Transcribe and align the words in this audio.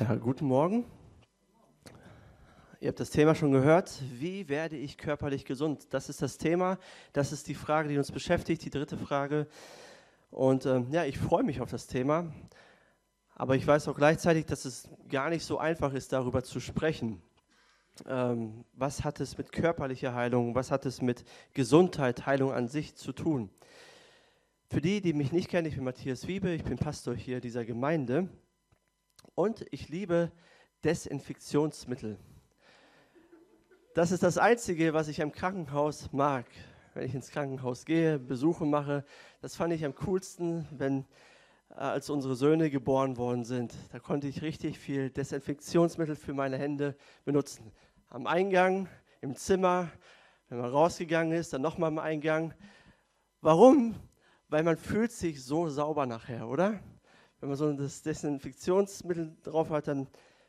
Ja, 0.00 0.14
guten 0.14 0.46
Morgen. 0.46 0.84
Ihr 2.78 2.88
habt 2.88 3.00
das 3.00 3.10
Thema 3.10 3.34
schon 3.34 3.50
gehört. 3.50 4.00
Wie 4.12 4.48
werde 4.48 4.76
ich 4.76 4.96
körperlich 4.96 5.44
gesund? 5.44 5.88
Das 5.90 6.08
ist 6.08 6.22
das 6.22 6.38
Thema. 6.38 6.78
Das 7.12 7.32
ist 7.32 7.48
die 7.48 7.56
Frage, 7.56 7.88
die 7.88 7.98
uns 7.98 8.12
beschäftigt, 8.12 8.64
die 8.64 8.70
dritte 8.70 8.96
Frage. 8.96 9.48
Und 10.30 10.66
ähm, 10.66 10.86
ja, 10.92 11.04
ich 11.04 11.18
freue 11.18 11.42
mich 11.42 11.60
auf 11.60 11.72
das 11.72 11.88
Thema. 11.88 12.32
Aber 13.34 13.56
ich 13.56 13.66
weiß 13.66 13.88
auch 13.88 13.96
gleichzeitig, 13.96 14.46
dass 14.46 14.66
es 14.66 14.88
gar 15.08 15.30
nicht 15.30 15.44
so 15.44 15.58
einfach 15.58 15.92
ist, 15.92 16.12
darüber 16.12 16.44
zu 16.44 16.60
sprechen. 16.60 17.20
Ähm, 18.06 18.64
was 18.74 19.02
hat 19.02 19.18
es 19.18 19.36
mit 19.36 19.50
körperlicher 19.50 20.14
Heilung, 20.14 20.54
was 20.54 20.70
hat 20.70 20.86
es 20.86 21.02
mit 21.02 21.24
Gesundheit, 21.54 22.24
Heilung 22.24 22.52
an 22.52 22.68
sich 22.68 22.94
zu 22.94 23.12
tun? 23.12 23.50
Für 24.70 24.80
die, 24.80 25.00
die 25.00 25.12
mich 25.12 25.32
nicht 25.32 25.48
kennen, 25.48 25.66
ich 25.66 25.74
bin 25.74 25.82
Matthias 25.82 26.28
Wiebe, 26.28 26.50
ich 26.50 26.62
bin 26.62 26.76
Pastor 26.76 27.16
hier 27.16 27.40
dieser 27.40 27.64
Gemeinde. 27.64 28.28
Und 29.34 29.64
ich 29.70 29.88
liebe 29.88 30.32
Desinfektionsmittel. 30.84 32.18
Das 33.94 34.12
ist 34.12 34.22
das 34.22 34.38
Einzige, 34.38 34.94
was 34.94 35.08
ich 35.08 35.18
im 35.18 35.32
Krankenhaus 35.32 36.12
mag. 36.12 36.46
Wenn 36.94 37.04
ich 37.04 37.14
ins 37.14 37.30
Krankenhaus 37.30 37.84
gehe, 37.84 38.18
Besuche 38.18 38.64
mache, 38.64 39.04
das 39.40 39.56
fand 39.56 39.72
ich 39.72 39.84
am 39.84 39.94
coolsten, 39.94 40.66
wenn 40.70 41.04
äh, 41.70 41.74
als 41.74 42.10
unsere 42.10 42.34
Söhne 42.34 42.70
geboren 42.70 43.16
worden 43.16 43.44
sind. 43.44 43.74
Da 43.92 43.98
konnte 43.98 44.28
ich 44.28 44.42
richtig 44.42 44.78
viel 44.78 45.10
Desinfektionsmittel 45.10 46.16
für 46.16 46.34
meine 46.34 46.58
Hände 46.58 46.96
benutzen. 47.24 47.72
Am 48.08 48.26
Eingang, 48.26 48.88
im 49.20 49.34
Zimmer, 49.34 49.90
wenn 50.48 50.58
man 50.58 50.70
rausgegangen 50.70 51.32
ist, 51.32 51.52
dann 51.52 51.62
nochmal 51.62 51.88
am 51.88 51.98
Eingang. 51.98 52.54
Warum? 53.40 53.94
Weil 54.48 54.62
man 54.62 54.76
fühlt 54.76 55.12
sich 55.12 55.44
so 55.44 55.68
sauber 55.68 56.06
nachher, 56.06 56.48
oder? 56.48 56.80
Wenn 57.40 57.48
man 57.48 57.58
so 57.58 57.72
das 57.72 58.02
Desinfektionsmittel 58.02 59.36
drauf 59.42 59.70
hat, 59.70 59.88
dann 59.88 60.08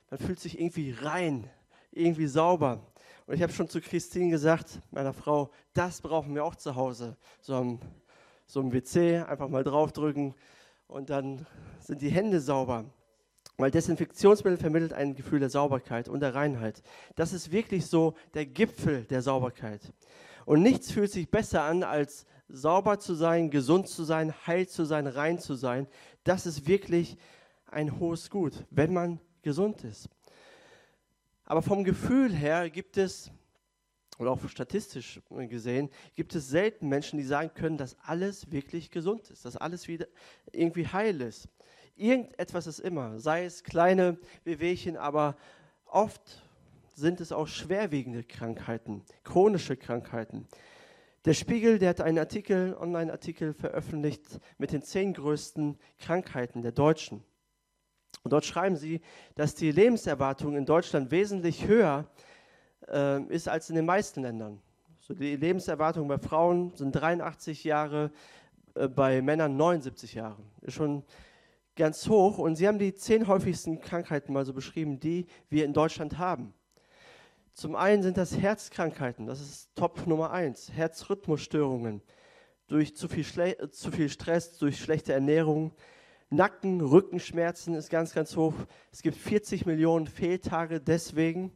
man 0.09 0.19
fühlt 0.19 0.39
sich 0.39 0.59
irgendwie 0.59 0.91
rein, 0.91 1.49
irgendwie 1.91 2.27
sauber. 2.27 2.81
Und 3.27 3.35
ich 3.35 3.43
habe 3.43 3.53
schon 3.53 3.69
zu 3.69 3.79
Christine 3.79 4.31
gesagt, 4.31 4.81
meiner 4.89 5.13
Frau, 5.13 5.51
das 5.73 6.01
brauchen 6.01 6.33
wir 6.33 6.43
auch 6.43 6.55
zu 6.55 6.75
Hause. 6.75 7.15
So 7.41 7.55
am, 7.55 7.79
so 8.47 8.59
am 8.59 8.73
WC 8.73 9.19
einfach 9.19 9.49
mal 9.49 9.63
draufdrücken 9.63 10.33
und 10.87 11.11
dann 11.11 11.45
sind 11.79 12.01
die 12.01 12.09
Hände 12.09 12.39
sauber. 12.39 12.85
Weil 13.57 13.69
Desinfektionsmittel 13.69 14.57
vermittelt 14.57 14.93
ein 14.93 15.15
Gefühl 15.15 15.39
der 15.39 15.49
Sauberkeit 15.49 16.07
und 16.09 16.21
der 16.21 16.33
Reinheit. 16.33 16.81
Das 17.15 17.33
ist 17.33 17.51
wirklich 17.51 17.85
so 17.85 18.15
der 18.33 18.45
Gipfel 18.45 19.03
der 19.03 19.21
Sauberkeit. 19.21 19.93
Und 20.45 20.63
nichts 20.63 20.91
fühlt 20.91 21.11
sich 21.11 21.29
besser 21.29 21.63
an, 21.63 21.83
als 21.83 22.25
sauber 22.49 22.99
zu 22.99 23.13
sein, 23.13 23.49
gesund 23.49 23.87
zu 23.87 24.03
sein, 24.03 24.33
heil 24.45 24.67
zu 24.67 24.85
sein, 24.85 25.07
rein 25.07 25.39
zu 25.39 25.55
sein. 25.55 25.87
Das 26.23 26.45
ist 26.45 26.67
wirklich 26.67 27.17
ein 27.67 27.99
hohes 27.99 28.29
Gut, 28.29 28.65
wenn 28.71 28.93
man 28.93 29.19
gesund 29.41 29.83
ist. 29.83 30.09
Aber 31.45 31.61
vom 31.61 31.83
Gefühl 31.83 32.33
her 32.33 32.69
gibt 32.69 32.97
es, 32.97 33.31
oder 34.17 34.31
auch 34.31 34.49
statistisch 34.49 35.21
gesehen, 35.29 35.89
gibt 36.15 36.35
es 36.35 36.49
selten 36.49 36.89
Menschen, 36.89 37.17
die 37.17 37.25
sagen 37.25 37.51
können, 37.53 37.77
dass 37.77 37.97
alles 38.01 38.51
wirklich 38.51 38.91
gesund 38.91 39.29
ist, 39.29 39.45
dass 39.45 39.55
alles 39.55 39.87
wieder 39.87 40.07
irgendwie 40.51 40.87
heil 40.87 41.21
ist. 41.21 41.47
Irgendetwas 41.95 42.67
ist 42.67 42.79
immer, 42.79 43.19
sei 43.19 43.45
es 43.45 43.63
kleine 43.63 44.17
Bewegchen, 44.43 44.97
aber 44.97 45.37
oft 45.85 46.41
sind 46.95 47.21
es 47.21 47.31
auch 47.31 47.47
schwerwiegende 47.47 48.23
Krankheiten, 48.23 49.03
chronische 49.23 49.77
Krankheiten. 49.77 50.47
Der 51.25 51.33
Spiegel, 51.33 51.79
der 51.79 51.89
hat 51.89 52.01
einen 52.01 52.17
Artikel, 52.17 52.75
Online-Artikel 52.79 53.53
veröffentlicht 53.53 54.39
mit 54.57 54.71
den 54.71 54.81
zehn 54.81 55.13
größten 55.13 55.77
Krankheiten 55.99 56.61
der 56.61 56.71
Deutschen. 56.71 57.23
Und 58.23 58.31
dort 58.31 58.45
schreiben 58.45 58.77
sie, 58.77 59.01
dass 59.35 59.55
die 59.55 59.71
Lebenserwartung 59.71 60.55
in 60.55 60.65
Deutschland 60.65 61.11
wesentlich 61.11 61.67
höher 61.67 62.09
äh, 62.87 63.21
ist 63.23 63.49
als 63.49 63.69
in 63.69 63.75
den 63.75 63.85
meisten 63.85 64.21
Ländern. 64.21 64.61
So 64.99 65.13
die 65.13 65.35
Lebenserwartung 65.35 66.07
bei 66.07 66.17
Frauen 66.17 66.73
sind 66.75 66.93
83 66.93 67.63
Jahre, 67.63 68.11
äh, 68.75 68.87
bei 68.87 69.21
Männern 69.21 69.57
79 69.57 70.13
Jahre. 70.13 70.41
Ist 70.61 70.75
schon 70.75 71.03
ganz 71.75 72.07
hoch. 72.07 72.37
Und 72.37 72.55
sie 72.55 72.67
haben 72.67 72.79
die 72.79 72.93
zehn 72.93 73.27
häufigsten 73.27 73.79
Krankheiten 73.79 74.33
mal 74.33 74.45
so 74.45 74.53
beschrieben, 74.53 74.99
die 74.99 75.25
wir 75.49 75.65
in 75.65 75.73
Deutschland 75.73 76.17
haben. 76.17 76.53
Zum 77.59 77.75
einen 77.75 78.03
sind 78.03 78.15
das 78.15 78.37
Herzkrankheiten, 78.37 79.25
das 79.25 79.41
ist 79.41 79.75
Top 79.75 80.07
Nummer 80.07 80.31
eins. 80.31 80.71
Herzrhythmusstörungen 80.71 82.01
durch 82.67 82.95
zu 82.95 83.09
viel, 83.09 83.25
Schle 83.25 83.69
zu 83.71 83.91
viel 83.91 84.07
Stress, 84.07 84.57
durch 84.57 84.79
schlechte 84.79 85.11
Ernährung. 85.11 85.73
Nacken, 86.29 86.79
Rückenschmerzen 86.79 87.73
ist 87.73 87.89
ganz, 87.89 88.13
ganz 88.13 88.37
hoch. 88.37 88.53
Es 88.93 89.01
gibt 89.01 89.17
40 89.17 89.65
Millionen 89.65 90.07
Fehltage 90.07 90.79
deswegen. 90.79 91.51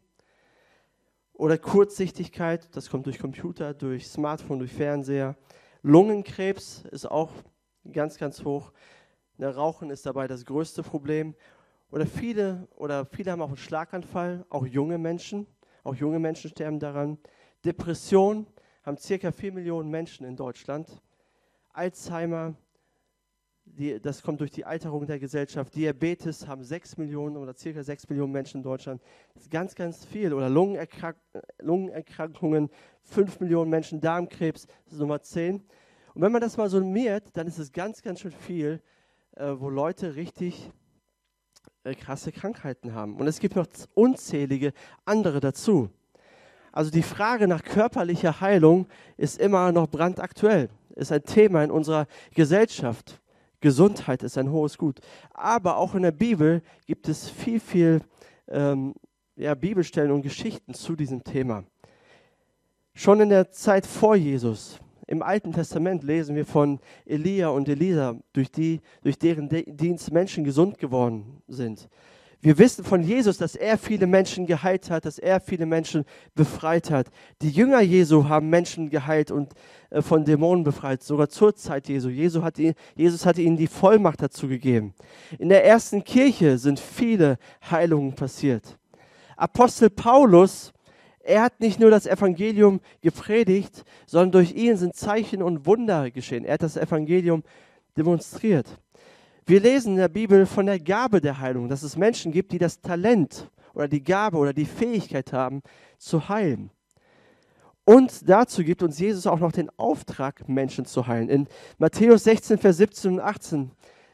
Oder 1.32 1.58
Kurzsichtigkeit, 1.58 2.76
das 2.76 2.90
kommt 2.90 3.06
durch 3.06 3.20
Computer, 3.20 3.74
durch 3.74 4.06
Smartphone, 4.10 4.60
durch 4.60 4.74
Fernseher. 4.74 5.38
Lungenkrebs 5.84 6.84
ist 6.92 7.10
auch 7.10 7.32
ganz, 7.94 8.18
ganz 8.18 8.44
hoch. 8.44 8.74
Rauchen 9.40 9.90
ist 9.90 10.06
dabei 10.06 10.28
das 10.28 10.44
größte 10.44 10.84
Problem. 10.84 11.34
Oder 11.92 12.08
viele, 12.08 12.68
oder 12.76 13.06
viele 13.06 13.32
haben 13.32 13.42
auch 13.42 13.48
einen 13.48 13.56
Schlaganfall, 13.56 14.46
auch 14.50 14.66
junge 14.66 14.98
Menschen. 14.98 15.48
Auch 15.84 15.96
junge 15.96 16.20
Menschen 16.20 16.50
sterben 16.50 16.80
daran. 16.80 17.18
Depression 17.66 18.48
haben 18.84 18.98
circa 18.98 19.32
4 19.32 19.52
Millionen 19.52 19.90
Menschen 19.90 20.26
in 20.26 20.36
Deutschland. 20.36 20.88
Alzheimer, 21.70 22.56
die, 23.66 24.00
das 24.00 24.22
kommt 24.22 24.40
durch 24.42 24.52
die 24.52 24.66
Alterung 24.66 25.06
der 25.08 25.20
Gesellschaft. 25.20 25.76
Diabetes 25.76 26.48
haben 26.48 26.64
6 26.64 26.98
Millionen 26.98 27.38
oder 27.38 27.54
circa 27.54 27.84
6 27.84 28.10
Millionen 28.10 28.32
Menschen 28.32 28.58
in 28.58 28.64
Deutschland. 28.64 29.02
Das 29.34 29.44
ist 29.44 29.52
ganz, 29.52 29.76
ganz 29.76 30.06
viel. 30.06 30.34
Oder 30.34 30.50
Lungenerkrank 30.50 31.18
Lungenerkrankungen, 31.60 32.70
5 33.04 33.40
Millionen 33.40 33.70
Menschen, 33.70 34.00
Darmkrebs, 34.00 34.68
das 34.86 34.94
ist 34.94 35.00
Nummer 35.00 35.22
10. 35.22 35.56
Und 36.14 36.22
wenn 36.22 36.32
man 36.32 36.42
das 36.42 36.58
mal 36.58 36.70
summiert, 36.70 37.26
dann 37.34 37.48
ist 37.48 37.58
es 37.58 37.72
ganz, 37.72 38.02
ganz 38.02 38.20
schön 38.20 38.32
viel, 38.32 38.82
äh, 39.36 39.54
wo 39.58 39.70
Leute 39.70 40.16
richtig 40.16 40.72
äh, 41.84 41.96
krasse 41.96 42.32
Krankheiten 42.32 42.94
haben. 42.94 43.16
Und 43.18 43.28
es 43.28 43.40
gibt 43.40 43.56
noch 43.56 43.68
unzählige 43.94 44.74
andere 45.06 45.40
dazu. 45.40 45.90
Also 46.72 46.90
die 46.90 47.04
Frage 47.04 47.48
nach 47.48 47.64
körperlicher 47.64 48.42
Heilung 48.42 48.88
ist 49.18 49.40
immer 49.40 49.72
noch 49.72 49.88
brandaktuell, 49.88 50.70
ist 50.96 51.12
ein 51.12 51.24
Thema 51.24 51.64
in 51.64 51.72
unserer 51.72 52.08
Gesellschaft. 52.34 53.22
Gesundheit 53.62 54.24
ist 54.24 54.38
ein 54.38 54.52
hohes 54.52 54.78
Gut. 54.78 55.00
Aber 55.32 55.78
auch 55.78 55.94
in 55.94 56.04
der 56.04 56.12
Bibel 56.12 56.62
gibt 56.86 57.08
es 57.08 57.30
viel, 57.30 57.60
viel 57.60 58.02
ähm, 58.48 58.96
ja, 59.36 59.54
Bibelstellen 59.54 60.12
und 60.12 60.22
Geschichten 60.22 60.74
zu 60.74 60.96
diesem 60.96 61.24
Thema. 61.24 61.64
Schon 62.94 63.22
in 63.22 63.30
der 63.30 63.52
Zeit 63.52 63.86
vor 63.86 64.16
Jesus 64.16 64.80
im 65.14 65.22
Alten 65.22 65.54
Testament 65.54 66.04
lesen 66.04 66.36
wir 66.36 66.46
von 66.46 66.80
Elia 67.06 67.50
und 67.50 67.70
Elisa, 67.70 68.16
durch, 68.34 68.52
die, 68.52 68.82
durch 69.04 69.18
deren 69.18 69.48
Dienst 69.48 70.12
Menschen 70.12 70.44
gesund 70.44 70.78
geworden 70.78 71.42
sind. 71.48 71.88
Wir 72.42 72.58
wissen 72.58 72.84
von 72.84 73.02
Jesus, 73.02 73.38
dass 73.38 73.56
er 73.56 73.78
viele 73.78 74.06
Menschen 74.06 74.46
geheilt 74.46 74.90
hat, 74.90 75.06
dass 75.06 75.18
er 75.18 75.40
viele 75.40 75.66
Menschen 75.66 76.04
befreit 76.36 76.92
hat. 76.92 77.08
Die 77.42 77.50
Jünger 77.50 77.80
Jesu 77.80 78.28
haben 78.28 78.50
Menschen 78.50 78.90
geheilt 78.90 79.32
und 79.32 79.54
äh, 79.92 80.02
von 80.02 80.26
Dämonen 80.26 80.66
befreit, 80.66 81.04
sogar 81.04 81.30
zur 81.30 81.56
Zeit 81.56 81.88
Jesu. 81.88 82.10
Jesus 82.10 82.44
hat, 82.44 82.58
Jesus 82.96 83.26
hat 83.26 83.38
ihnen 83.38 83.56
die 83.56 83.68
Vollmacht 83.68 84.22
dazu 84.22 84.50
gegeben. 84.50 84.94
In 85.40 85.48
der 85.48 85.64
ersten 85.64 86.04
Kirche 86.04 86.58
sind 86.58 86.82
viele 86.82 87.38
Heilungen 87.72 88.14
passiert. 88.14 88.78
Apostel 89.38 89.90
Paulus 89.90 90.74
er 91.24 91.42
hat 91.42 91.60
nicht 91.62 91.80
nur 91.80 91.90
das 91.90 92.06
Evangelium 92.06 92.82
gepredigt, 93.02 93.86
sondern 94.06 94.34
durch 94.34 94.54
ihn 94.54 94.76
sind 94.76 94.96
Zeichen 94.96 95.42
und 95.42 95.66
Wunder 95.66 96.12
geschehen. 96.12 96.44
Er 96.44 96.56
hat 96.56 96.64
das 96.64 96.78
Evangelium 96.78 97.44
demonstriert. 97.98 98.78
Wir 99.46 99.62
lesen 99.62 99.94
in 99.94 100.00
der 100.00 100.10
Bibel 100.10 100.46
von 100.46 100.66
der 100.66 100.80
Gabe 100.80 101.22
der 101.22 101.40
Heilung, 101.40 101.70
dass 101.70 101.84
es 101.84 101.98
Menschen 101.98 102.32
gibt, 102.32 102.52
die 102.52 102.58
das 102.60 102.82
Talent 102.82 103.50
oder 103.74 103.88
die 103.88 104.04
Gabe 104.04 104.38
oder 104.38 104.54
die 104.54 104.66
Fähigkeit 104.66 105.34
haben, 105.34 105.62
zu 105.98 106.30
heilen. 106.30 106.70
Und 107.86 108.30
dazu 108.30 108.64
gibt 108.64 108.84
uns 108.84 109.00
Jesus 109.00 109.28
auch 109.28 109.40
noch 109.40 109.52
den 109.52 109.70
Auftrag, 109.78 110.48
Menschen 110.48 110.86
zu 110.86 111.08
heilen. 111.08 111.30
In 111.30 111.48
Matthäus 111.78 112.24
16, 112.26 112.58
Vers 112.58 112.78
17 112.78 113.14
und 113.14 113.20
18 113.20 113.72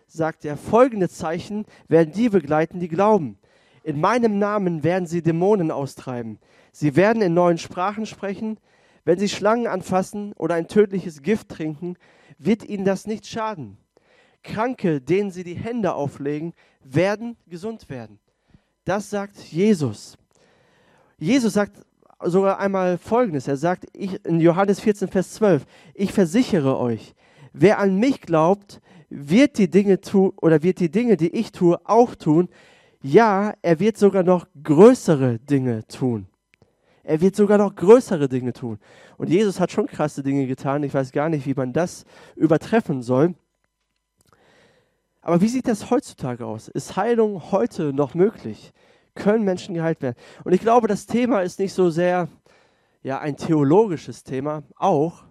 sagt 0.08 0.46
er, 0.46 0.58
folgende 0.58 1.10
Zeichen 1.10 1.66
werden 1.88 2.12
die 2.12 2.30
begleiten, 2.30 2.80
die 2.80 2.88
glauben. 2.88 3.38
In 3.84 4.00
meinem 4.00 4.40
Namen 4.40 4.84
werden 4.84 5.06
sie 5.08 5.22
Dämonen 5.22 5.72
austreiben. 5.72 6.40
Sie 6.72 6.96
werden 6.96 7.22
in 7.22 7.34
neuen 7.34 7.58
Sprachen 7.58 8.06
sprechen. 8.06 8.60
Wenn 9.06 9.20
sie 9.20 9.30
Schlangen 9.30 9.68
anfassen 9.68 10.34
oder 10.34 10.56
ein 10.56 10.68
tödliches 10.68 11.22
Gift 11.22 11.50
trinken, 11.50 11.96
wird 12.38 12.64
ihnen 12.64 12.86
das 12.86 13.08
nicht 13.08 13.28
schaden. 13.28 13.78
Kranke, 14.44 15.02
denen 15.02 15.32
sie 15.32 15.44
die 15.44 15.56
Hände 15.56 15.94
auflegen, 15.94 16.54
werden 16.84 17.36
gesund 17.48 17.90
werden. 17.90 18.20
Das 18.86 19.10
sagt 19.10 19.38
Jesus. 19.38 20.18
Jesus 21.18 21.54
sagt 21.54 21.86
sogar 22.24 22.60
einmal 22.60 22.98
Folgendes. 22.98 23.48
Er 23.48 23.58
sagt 23.58 23.86
ich, 23.94 24.24
in 24.26 24.40
Johannes 24.40 24.80
14, 24.80 25.08
Vers 25.10 25.34
12, 25.34 25.66
ich 25.94 26.14
versichere 26.14 26.78
euch, 26.78 27.14
wer 27.54 27.80
an 27.80 27.98
mich 27.98 28.22
glaubt, 28.22 28.82
wird 29.10 29.58
die 29.58 29.70
Dinge 29.70 30.02
tun 30.02 30.34
oder 30.38 30.64
wird 30.64 30.80
die 30.80 30.92
Dinge, 30.92 31.18
die 31.18 31.30
ich 31.30 31.52
tue, 31.52 31.80
auch 31.86 32.16
tun, 32.16 32.50
Ja, 33.02 33.54
er 33.62 33.80
wird 33.80 33.98
sogar 33.98 34.24
noch 34.24 34.46
größere 34.62 35.40
Dinge 35.40 35.88
tun. 35.88 36.28
Er 37.10 37.22
wird 37.22 37.36
sogar 37.36 37.58
noch 37.58 37.74
größere 37.74 38.30
Dinge 38.30 38.54
tun. 38.54 38.78
Und 39.18 39.32
Jesus 39.32 39.60
hat 39.60 39.72
schon 39.72 39.88
krasse 39.88 40.22
Dinge 40.22 40.46
getan. 40.46 40.84
Ich 40.84 40.94
weiß 40.94 41.12
gar 41.12 41.28
nicht, 41.28 41.48
wie 41.48 41.56
man 41.56 41.74
das 41.74 42.06
übertreffen 42.36 43.02
soll. 43.02 43.34
Aber 45.20 45.42
wie 45.42 45.48
sieht 45.48 45.68
das 45.68 45.90
heutzutage 45.90 46.46
aus? 46.46 46.68
Ist 46.68 46.98
Heilung 46.98 47.52
heute 47.52 47.94
noch 47.94 48.14
möglich? 48.14 48.74
Können 49.16 49.44
Menschen 49.44 49.74
geheilt 49.74 50.04
werden? 50.04 50.18
Und 50.44 50.54
ich 50.54 50.62
glaube, 50.62 50.88
das 50.88 51.08
Thema 51.08 51.42
ist 51.42 51.58
nicht 51.58 51.74
so 51.74 51.90
sehr 51.90 52.28
ja, 53.02 53.18
ein 53.18 53.38
theologisches 53.38 54.24
Thema, 54.24 54.62
auch. 54.76 55.24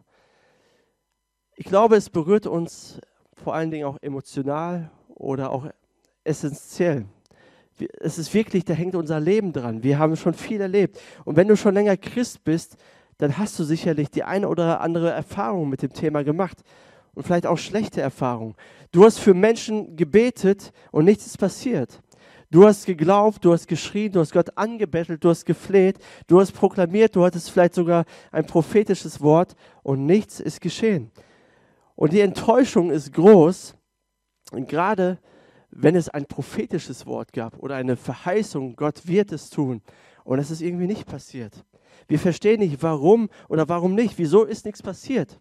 Ich 1.54 1.66
glaube, 1.66 1.94
es 1.94 2.10
berührt 2.10 2.48
uns 2.48 3.00
vor 3.34 3.54
allen 3.54 3.70
Dingen 3.70 3.86
auch 3.86 3.98
emotional 4.02 4.90
oder 5.14 5.52
auch 5.52 5.68
essentiell. 6.24 7.06
Es 8.00 8.18
ist 8.18 8.32
wirklich, 8.34 8.64
da 8.64 8.74
hängt 8.74 8.94
unser 8.94 9.20
Leben 9.20 9.52
dran. 9.52 9.82
Wir 9.82 9.98
haben 9.98 10.16
schon 10.16 10.34
viel 10.34 10.60
erlebt. 10.60 11.00
Und 11.24 11.36
wenn 11.36 11.48
du 11.48 11.56
schon 11.56 11.74
länger 11.74 11.96
Christ 11.96 12.44
bist, 12.44 12.76
dann 13.18 13.36
hast 13.36 13.58
du 13.58 13.64
sicherlich 13.64 14.10
die 14.10 14.22
eine 14.22 14.48
oder 14.48 14.80
andere 14.80 15.10
Erfahrung 15.10 15.68
mit 15.68 15.82
dem 15.82 15.92
Thema 15.92 16.22
gemacht 16.22 16.58
und 17.14 17.24
vielleicht 17.24 17.46
auch 17.46 17.58
schlechte 17.58 18.00
Erfahrungen. 18.00 18.54
Du 18.92 19.04
hast 19.04 19.18
für 19.18 19.34
Menschen 19.34 19.96
gebetet 19.96 20.72
und 20.92 21.04
nichts 21.04 21.26
ist 21.26 21.38
passiert. 21.38 22.00
Du 22.50 22.64
hast 22.64 22.86
geglaubt, 22.86 23.44
du 23.44 23.52
hast 23.52 23.66
geschrien, 23.66 24.12
du 24.12 24.20
hast 24.20 24.32
Gott 24.32 24.56
angebettelt, 24.56 25.22
du 25.22 25.28
hast 25.28 25.44
gefleht, 25.44 25.98
du 26.28 26.40
hast 26.40 26.52
proklamiert, 26.52 27.14
du 27.14 27.22
hattest 27.22 27.50
vielleicht 27.50 27.74
sogar 27.74 28.04
ein 28.32 28.46
prophetisches 28.46 29.20
Wort 29.20 29.54
und 29.82 30.06
nichts 30.06 30.40
ist 30.40 30.60
geschehen. 30.60 31.10
Und 31.94 32.12
die 32.12 32.20
Enttäuschung 32.20 32.90
ist 32.90 33.12
groß. 33.12 33.74
Und 34.52 34.68
gerade 34.68 35.18
wenn 35.80 35.94
es 35.94 36.08
ein 36.08 36.26
prophetisches 36.26 37.06
Wort 37.06 37.32
gab 37.32 37.58
oder 37.58 37.76
eine 37.76 37.96
Verheißung, 37.96 38.74
Gott 38.74 39.06
wird 39.06 39.30
es 39.32 39.48
tun, 39.48 39.80
und 40.24 40.38
es 40.38 40.50
ist 40.50 40.60
irgendwie 40.60 40.86
nicht 40.86 41.06
passiert. 41.06 41.64
Wir 42.06 42.18
verstehen 42.18 42.60
nicht, 42.60 42.82
warum 42.82 43.30
oder 43.48 43.66
warum 43.68 43.94
nicht. 43.94 44.18
Wieso 44.18 44.44
ist 44.44 44.66
nichts 44.66 44.82
passiert? 44.82 45.40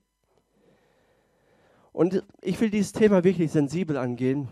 Und 1.92 2.24
ich 2.42 2.62
will 2.62 2.69
dieses 2.69 2.94
Thema 2.94 3.25
wirklich 3.25 3.51
sensibel 3.51 3.98
angehen, 3.98 4.48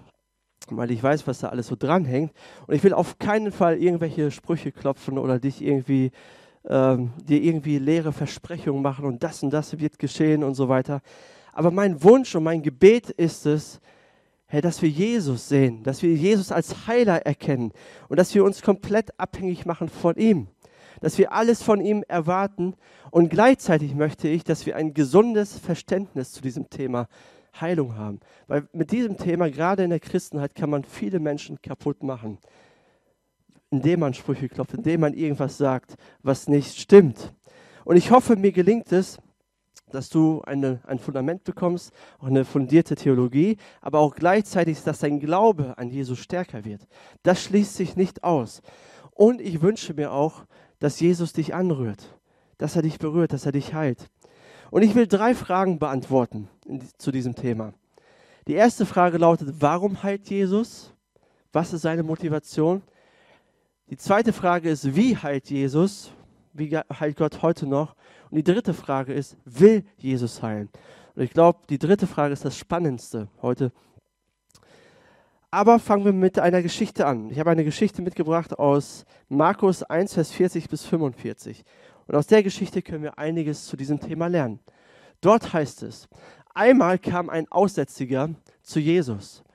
weil 0.68 0.92
ich 0.92 1.02
weiß, 1.02 1.26
was 1.26 1.40
da 1.40 1.50
alles 1.50 1.68
so 1.68 1.78
dranhängt. 1.78 2.34
Und 2.68 2.76
ich 2.76 2.84
will 2.84 2.92
auf 2.92 3.18
keinen 3.18 3.54
Fall 3.54 3.78
irgendwelche 3.78 4.30
Sprüche 4.30 4.74
klopfen 4.74 5.18
oder 5.18 5.40
dich 5.40 5.62
irgendwie, 5.62 6.12
ähm, 6.66 7.14
dir 7.24 7.42
irgendwie 7.42 7.78
leere 7.78 8.12
Versprechungen 8.12 8.82
machen 8.82 9.06
und 9.06 9.24
das 9.24 9.42
und 9.42 9.52
das 9.52 9.80
wird 9.80 10.00
geschehen 10.00 10.44
und 10.44 10.56
so 10.56 10.68
weiter. 10.68 11.02
Aber 11.54 11.72
mein 11.72 12.04
Wunsch 12.04 12.36
und 12.36 12.44
mein 12.44 12.62
Gebet 12.62 13.10
ist 13.10 13.46
es, 13.46 13.80
Herr, 14.56 14.62
dass 14.62 14.82
wir 14.82 14.88
Jesus 14.88 15.50
sehen, 15.50 15.84
dass 15.84 16.02
wir 16.02 16.14
Jesus 16.14 16.50
als 16.50 16.88
Heiler 16.88 17.26
erkennen 17.26 17.74
und 18.08 18.18
dass 18.18 18.34
wir 18.34 18.46
uns 18.46 18.62
komplett 18.62 19.20
abhängig 19.20 19.66
machen 19.66 19.90
von 19.90 20.16
ihm, 20.16 20.48
dass 21.02 21.18
wir 21.18 21.34
alles 21.34 21.62
von 21.62 21.82
ihm 21.82 22.06
erwarten 22.08 22.74
und 23.12 23.28
gleichzeitig 23.28 23.96
möchte 23.96 24.30
ich, 24.30 24.46
dass 24.46 24.66
wir 24.66 24.78
ein 24.78 24.94
gesundes 24.94 25.60
Verständnis 25.60 26.32
zu 26.32 26.42
diesem 26.42 26.70
Thema 26.70 27.10
Heilung 27.60 27.98
haben. 27.98 28.22
Weil 28.48 28.70
mit 28.72 28.94
diesem 28.94 29.18
Thema, 29.18 29.52
gerade 29.52 29.84
in 29.84 29.90
der 29.90 30.00
Christenheit, 30.00 30.56
kann 30.56 30.70
man 30.70 30.86
viele 30.86 31.20
Menschen 31.20 31.62
kaputt 31.62 32.02
machen, 32.02 32.38
indem 33.72 34.00
man 34.00 34.14
Sprüche 34.14 34.48
klopft, 34.48 34.76
indem 34.76 35.02
man 35.02 35.14
irgendwas 35.16 35.58
sagt, 35.58 35.96
was 36.24 36.48
nicht 36.48 36.80
stimmt. 36.80 37.34
Und 37.84 37.98
ich 37.98 38.10
hoffe, 38.10 38.38
mir 38.38 38.54
gelingt 38.54 38.90
es, 38.94 39.18
dass 39.92 40.10
du 40.10 40.42
eine, 40.42 40.80
ein 40.86 41.00
Fundament 41.00 41.44
bekommst, 41.44 41.94
auch 42.20 42.28
eine 42.28 42.46
fundierte 42.46 42.96
Theologie, 42.96 43.58
aber 43.82 44.00
auch 44.00 44.16
gleichzeitig, 44.16 44.82
dass 44.84 45.00
dein 45.00 45.20
Glaube 45.20 45.78
an 45.78 45.90
Jesus 45.90 46.20
stärker 46.20 46.66
wird. 46.66 46.88
Das 47.24 47.42
schließt 47.44 47.76
sich 47.76 47.96
nicht 47.96 48.24
aus. 48.24 48.62
Und 49.12 49.40
ich 49.42 49.62
wünsche 49.62 49.94
mir 49.94 50.12
auch, 50.12 50.46
dass 50.80 51.00
Jesus 51.00 51.34
dich 51.34 51.54
anrührt, 51.54 52.20
dass 52.58 52.76
er 52.76 52.82
dich 52.82 53.00
berührt, 53.00 53.32
dass 53.34 53.46
er 53.46 53.52
dich 53.52 53.74
heilt. 53.74 54.10
Und 54.72 54.82
ich 54.82 54.96
will 54.96 55.08
drei 55.08 55.34
Fragen 55.36 55.80
beantworten 55.80 56.50
zu 56.98 57.12
diesem 57.12 57.36
Thema. 57.36 57.74
Die 58.48 58.54
erste 58.54 58.86
Frage 58.86 59.18
lautet, 59.18 59.56
warum 59.60 60.04
heilt 60.04 60.30
Jesus? 60.30 60.94
Was 61.54 61.74
ist 61.74 61.84
seine 61.84 62.04
Motivation? 62.04 62.82
Die 63.90 63.98
zweite 63.98 64.34
Frage 64.34 64.70
ist, 64.70 64.96
wie 64.96 65.16
heilt 65.16 65.50
Jesus? 65.50 66.12
Wie 66.54 66.76
heilt 66.76 67.18
Gott 67.18 67.42
heute 67.42 67.68
noch? 67.68 67.96
Und 68.36 68.46
die 68.46 68.54
dritte 68.54 68.74
Frage 68.74 69.14
ist, 69.14 69.38
will 69.46 69.86
Jesus 69.96 70.44
heilen? 70.44 70.68
Und 71.16 71.24
ich 71.24 71.32
glaube, 71.32 71.60
die 71.70 71.80
dritte 71.80 72.06
Frage 72.06 72.34
ist 72.34 72.44
das 72.44 72.58
Spannendste 72.58 73.30
heute. 73.42 73.72
Aber 75.52 75.80
fangen 75.80 76.04
wir 76.04 76.12
mit 76.12 76.38
einer 76.38 76.62
Geschichte 76.62 77.08
an. 77.08 77.30
Ich 77.32 77.40
habe 77.40 77.52
eine 77.52 77.64
Geschichte 77.64 78.02
mitgebracht 78.02 78.60
aus 78.60 79.06
Markus 79.30 79.84
1, 79.84 80.16
Vers 80.16 80.34
40 80.34 80.68
bis 80.68 80.84
45. 80.84 81.64
Und 82.08 82.16
aus 82.16 82.28
der 82.28 82.44
Geschichte 82.44 82.82
können 82.82 83.04
wir 83.04 83.18
einiges 83.18 83.68
zu 83.68 83.78
diesem 83.78 84.02
Thema 84.02 84.28
lernen. 84.28 84.60
Dort 85.22 85.54
heißt 85.54 85.84
es, 85.84 86.10
einmal 86.54 87.00
kam 87.00 87.30
ein 87.30 87.50
Aussätziger 87.50 88.32
zu 88.64 88.82
Jesus, 88.82 89.46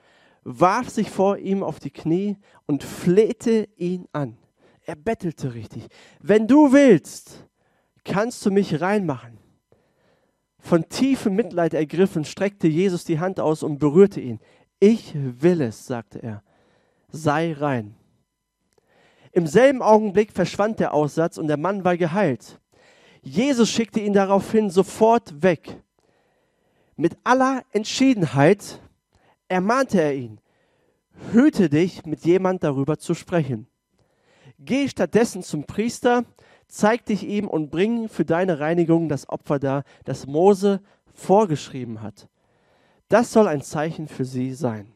warf 0.43 0.89
sich 0.89 1.11
vor 1.11 1.37
ihm 1.37 1.61
auf 1.61 1.79
die 1.79 1.91
Knie 1.91 2.35
und 2.65 2.83
flehte 2.83 3.69
ihn 3.77 4.07
an. 4.11 4.39
Er 4.81 4.95
bettelte 4.95 5.53
richtig. 5.53 5.85
Wenn 6.19 6.47
du 6.47 6.73
willst, 6.73 7.45
kannst 8.03 8.45
du 8.45 8.51
mich 8.51 8.81
reinmachen. 8.81 9.37
Von 10.59 10.87
tiefem 10.89 11.35
Mitleid 11.35 11.73
ergriffen, 11.73 12.23
streckte 12.23 12.67
Jesus 12.67 13.03
die 13.03 13.19
Hand 13.19 13.39
aus 13.39 13.63
und 13.63 13.79
berührte 13.79 14.21
ihn. 14.21 14.39
Ich 14.79 15.13
will 15.15 15.61
es, 15.61 15.85
sagte 15.87 16.21
er. 16.21 16.43
Sei 17.09 17.53
rein. 17.53 17.95
Im 19.31 19.47
selben 19.47 19.81
Augenblick 19.81 20.31
verschwand 20.31 20.79
der 20.79 20.93
Aussatz 20.93 21.37
und 21.37 21.47
der 21.47 21.57
Mann 21.57 21.83
war 21.83 21.97
geheilt. 21.97 22.59
Jesus 23.21 23.69
schickte 23.69 23.99
ihn 23.99 24.13
daraufhin 24.13 24.69
sofort 24.69 25.41
weg. 25.41 25.81
Mit 26.95 27.17
aller 27.23 27.63
Entschiedenheit 27.71 28.81
ermahnte 29.47 30.01
er 30.01 30.15
ihn, 30.15 30.39
hüte 31.31 31.69
dich, 31.69 32.05
mit 32.05 32.25
jemand 32.25 32.63
darüber 32.63 32.97
zu 32.97 33.13
sprechen. 33.13 33.67
Geh 34.59 34.87
stattdessen 34.87 35.43
zum 35.43 35.65
Priester, 35.65 36.25
zeig 36.71 37.05
dich 37.05 37.23
ihm 37.23 37.47
und 37.47 37.69
bring 37.69 38.07
für 38.07 38.25
deine 38.25 38.59
Reinigung 38.59 39.09
das 39.09 39.27
Opfer 39.29 39.59
dar, 39.59 39.83
das 40.05 40.25
Mose 40.25 40.81
vorgeschrieben 41.13 42.01
hat. 42.01 42.27
Das 43.09 43.33
soll 43.33 43.47
ein 43.47 43.61
Zeichen 43.61 44.07
für 44.07 44.25
sie 44.25 44.53
sein. 44.53 44.93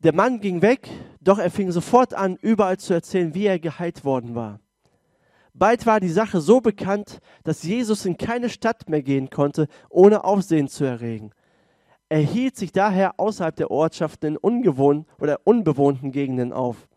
Der 0.00 0.12
Mann 0.12 0.40
ging 0.40 0.62
weg, 0.62 0.88
doch 1.20 1.38
er 1.38 1.50
fing 1.50 1.70
sofort 1.70 2.14
an, 2.14 2.36
überall 2.40 2.78
zu 2.78 2.92
erzählen, 2.92 3.34
wie 3.34 3.46
er 3.46 3.58
geheilt 3.58 4.04
worden 4.04 4.34
war. 4.34 4.60
Bald 5.54 5.86
war 5.86 5.98
die 5.98 6.08
Sache 6.08 6.40
so 6.40 6.60
bekannt, 6.60 7.20
dass 7.42 7.64
Jesus 7.64 8.04
in 8.04 8.16
keine 8.16 8.48
Stadt 8.48 8.88
mehr 8.88 9.02
gehen 9.02 9.30
konnte, 9.30 9.66
ohne 9.88 10.24
Aufsehen 10.24 10.68
zu 10.68 10.84
erregen. 10.84 11.30
Er 12.08 12.20
hielt 12.20 12.56
sich 12.56 12.72
daher 12.72 13.18
außerhalb 13.18 13.54
der 13.56 13.70
Ortschaften 13.70 14.26
in 14.26 14.36
ungewohnten 14.36 15.06
oder 15.20 15.40
unbewohnten 15.44 16.12
Gegenden 16.12 16.52
auf. 16.52 16.88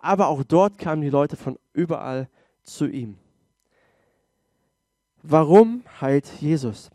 Aber 0.00 0.28
auch 0.28 0.42
dort 0.42 0.78
kamen 0.78 1.02
die 1.02 1.10
Leute 1.10 1.36
von 1.36 1.58
überall 1.72 2.28
zu 2.62 2.86
ihm. 2.86 3.18
Warum 5.22 5.84
heilt 6.00 6.26
Jesus? 6.40 6.90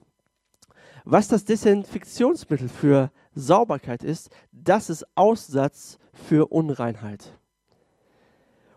Was 1.04 1.28
das 1.28 1.46
Desinfektionsmittel 1.46 2.68
für 2.68 3.12
Sauberkeit 3.36 4.04
ist, 4.04 4.32
das 4.52 4.90
ist 4.90 5.06
Aussatz 5.14 6.00
für 6.14 6.48
Unreinheit. 6.52 7.38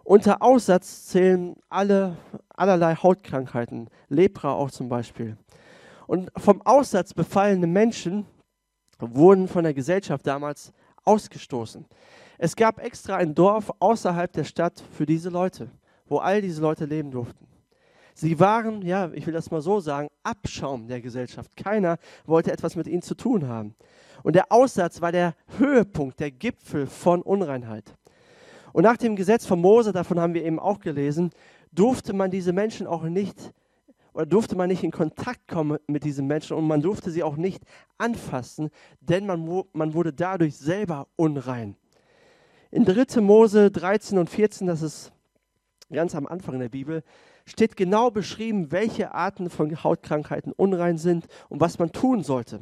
Unter 0.04 0.42
Aussatz 0.42 1.06
zählen 1.06 1.56
alle, 1.70 2.16
allerlei 2.48 2.94
Hautkrankheiten, 2.94 3.88
Lepra 4.08 4.52
auch 4.52 4.70
zum 4.70 4.88
Beispiel. 4.88 5.38
Und 6.06 6.30
vom 6.36 6.60
Aussatz 6.62 7.14
befallene 7.14 7.66
Menschen 7.66 8.26
wurden 8.98 9.48
von 9.48 9.64
der 9.64 9.74
Gesellschaft 9.74 10.26
damals 10.26 10.72
ausgestoßen. 11.04 11.86
Es 12.40 12.54
gab 12.54 12.80
extra 12.80 13.16
ein 13.16 13.34
Dorf 13.34 13.72
außerhalb 13.80 14.32
der 14.32 14.44
Stadt 14.44 14.80
für 14.92 15.04
diese 15.04 15.28
Leute, 15.28 15.68
wo 16.06 16.18
all 16.18 16.40
diese 16.40 16.62
Leute 16.62 16.84
leben 16.84 17.10
durften. 17.10 17.48
Sie 18.14 18.38
waren, 18.38 18.82
ja, 18.82 19.10
ich 19.12 19.26
will 19.26 19.34
das 19.34 19.50
mal 19.50 19.60
so 19.60 19.80
sagen, 19.80 20.08
Abschaum 20.22 20.86
der 20.86 21.00
Gesellschaft. 21.00 21.56
Keiner 21.56 21.98
wollte 22.26 22.52
etwas 22.52 22.76
mit 22.76 22.86
ihnen 22.86 23.02
zu 23.02 23.16
tun 23.16 23.48
haben. 23.48 23.74
Und 24.22 24.36
der 24.36 24.52
Aussatz 24.52 25.00
war 25.00 25.10
der 25.10 25.34
Höhepunkt, 25.58 26.20
der 26.20 26.30
Gipfel 26.30 26.86
von 26.86 27.22
Unreinheit. 27.22 27.92
Und 28.72 28.84
nach 28.84 28.96
dem 28.96 29.16
Gesetz 29.16 29.44
von 29.44 29.60
Mose, 29.60 29.92
davon 29.92 30.20
haben 30.20 30.34
wir 30.34 30.44
eben 30.44 30.60
auch 30.60 30.78
gelesen, 30.78 31.30
durfte 31.72 32.12
man 32.12 32.30
diese 32.30 32.52
Menschen 32.52 32.86
auch 32.86 33.02
nicht 33.02 33.52
oder 34.12 34.26
durfte 34.26 34.56
man 34.56 34.68
nicht 34.68 34.84
in 34.84 34.90
Kontakt 34.90 35.46
kommen 35.48 35.78
mit 35.86 36.04
diesen 36.04 36.26
Menschen 36.26 36.56
und 36.56 36.66
man 36.66 36.82
durfte 36.82 37.10
sie 37.10 37.22
auch 37.22 37.36
nicht 37.36 37.62
anfassen, 37.98 38.70
denn 39.00 39.26
man, 39.26 39.64
man 39.72 39.94
wurde 39.94 40.12
dadurch 40.12 40.56
selber 40.56 41.06
unrein. 41.16 41.76
In 42.70 42.84
3. 42.84 43.20
Mose 43.22 43.70
13 43.70 44.18
und 44.18 44.28
14, 44.28 44.66
das 44.66 44.82
ist 44.82 45.12
ganz 45.90 46.14
am 46.14 46.26
Anfang 46.26 46.58
der 46.58 46.68
Bibel, 46.68 47.02
steht 47.46 47.76
genau 47.76 48.10
beschrieben, 48.10 48.70
welche 48.72 49.14
Arten 49.14 49.48
von 49.48 49.82
Hautkrankheiten 49.82 50.52
unrein 50.52 50.98
sind 50.98 51.26
und 51.48 51.60
was 51.60 51.78
man 51.78 51.92
tun 51.92 52.22
sollte. 52.22 52.60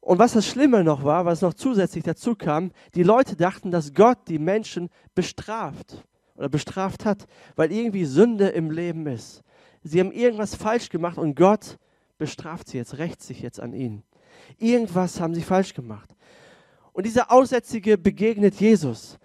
Und 0.00 0.18
was 0.18 0.34
das 0.34 0.46
Schlimme 0.46 0.84
noch 0.84 1.04
war, 1.04 1.24
was 1.24 1.40
noch 1.40 1.54
zusätzlich 1.54 2.04
dazu 2.04 2.34
kam, 2.34 2.72
die 2.94 3.02
Leute 3.02 3.36
dachten, 3.36 3.70
dass 3.70 3.94
Gott 3.94 4.18
die 4.28 4.38
Menschen 4.38 4.90
bestraft 5.14 6.04
oder 6.36 6.50
bestraft 6.50 7.06
hat, 7.06 7.26
weil 7.56 7.72
irgendwie 7.72 8.04
Sünde 8.04 8.48
im 8.48 8.70
Leben 8.70 9.06
ist. 9.06 9.42
Sie 9.82 10.00
haben 10.00 10.12
irgendwas 10.12 10.54
falsch 10.54 10.90
gemacht 10.90 11.16
und 11.16 11.34
Gott 11.34 11.78
bestraft 12.18 12.68
sie 12.68 12.76
jetzt, 12.76 12.98
rächt 12.98 13.22
sich 13.22 13.40
jetzt 13.40 13.60
an 13.60 13.72
ihnen. 13.72 14.02
Irgendwas 14.58 15.18
haben 15.18 15.34
sie 15.34 15.42
falsch 15.42 15.72
gemacht. 15.72 16.14
Und 16.94 17.06
dieser 17.06 17.30
Aussätzige 17.32 17.98
begegnet 17.98 18.54
Jesus. 18.54 19.18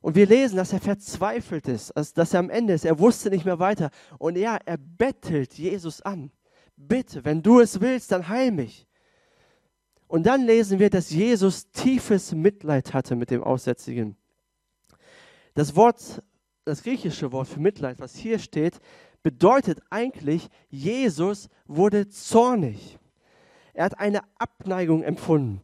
Und 0.00 0.14
wir 0.14 0.26
lesen, 0.26 0.56
dass 0.56 0.72
er 0.72 0.80
verzweifelt 0.80 1.68
ist, 1.68 1.92
dass 1.94 2.32
er 2.32 2.40
am 2.40 2.48
Ende 2.48 2.72
ist. 2.72 2.86
Er 2.86 2.98
wusste 2.98 3.28
nicht 3.28 3.44
mehr 3.44 3.58
weiter. 3.58 3.90
Und 4.18 4.38
ja, 4.38 4.58
er 4.64 4.78
bettelt 4.78 5.52
Jesus 5.52 6.00
an. 6.00 6.32
Bitte, 6.76 7.22
wenn 7.26 7.42
du 7.42 7.60
es 7.60 7.82
willst, 7.82 8.10
dann 8.10 8.28
heil 8.28 8.50
mich. 8.50 8.86
Und 10.08 10.24
dann 10.24 10.46
lesen 10.46 10.78
wir, 10.78 10.88
dass 10.88 11.10
Jesus 11.10 11.70
tiefes 11.70 12.32
Mitleid 12.32 12.94
hatte 12.94 13.14
mit 13.14 13.30
dem 13.30 13.44
Aussätzigen. 13.44 14.16
Das 15.52 15.76
Wort, 15.76 16.22
das 16.64 16.82
griechische 16.82 17.32
Wort 17.32 17.48
für 17.48 17.60
Mitleid, 17.60 18.00
was 18.00 18.16
hier 18.16 18.38
steht, 18.38 18.80
bedeutet 19.22 19.82
eigentlich, 19.90 20.48
Jesus 20.70 21.50
wurde 21.66 22.08
zornig. 22.08 22.98
Er 23.74 23.84
hat 23.84 24.00
eine 24.00 24.22
Abneigung 24.38 25.02
empfunden. 25.02 25.60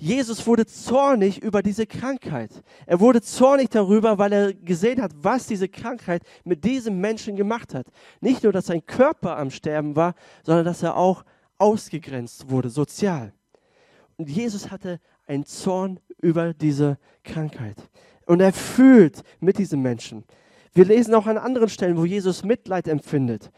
Jesus 0.00 0.46
wurde 0.46 0.64
zornig 0.64 1.42
über 1.42 1.62
diese 1.62 1.86
Krankheit. 1.86 2.50
Er 2.86 3.00
wurde 3.00 3.20
zornig 3.20 3.68
darüber, 3.68 4.16
weil 4.16 4.32
er 4.32 4.54
gesehen 4.54 5.02
hat, 5.02 5.12
was 5.14 5.46
diese 5.46 5.68
Krankheit 5.68 6.22
mit 6.42 6.64
diesem 6.64 7.00
Menschen 7.00 7.36
gemacht 7.36 7.74
hat. 7.74 7.86
Nicht 8.20 8.42
nur, 8.42 8.52
dass 8.52 8.66
sein 8.66 8.84
Körper 8.86 9.36
am 9.36 9.50
Sterben 9.50 9.96
war, 9.96 10.14
sondern 10.42 10.64
dass 10.64 10.82
er 10.82 10.96
auch 10.96 11.24
ausgegrenzt 11.58 12.48
wurde, 12.48 12.70
sozial. 12.70 13.34
Und 14.16 14.30
Jesus 14.30 14.70
hatte 14.70 15.00
einen 15.26 15.44
Zorn 15.44 16.00
über 16.22 16.54
diese 16.54 16.98
Krankheit. 17.22 17.76
Und 18.24 18.40
er 18.40 18.54
fühlt 18.54 19.22
mit 19.38 19.58
diesem 19.58 19.82
Menschen. 19.82 20.24
Wir 20.72 20.86
lesen 20.86 21.14
auch 21.14 21.26
an 21.26 21.36
anderen 21.36 21.68
Stellen, 21.68 21.98
wo 21.98 22.06
Jesus 22.06 22.42
Mitleid 22.42 22.88
empfindet. 22.88 23.50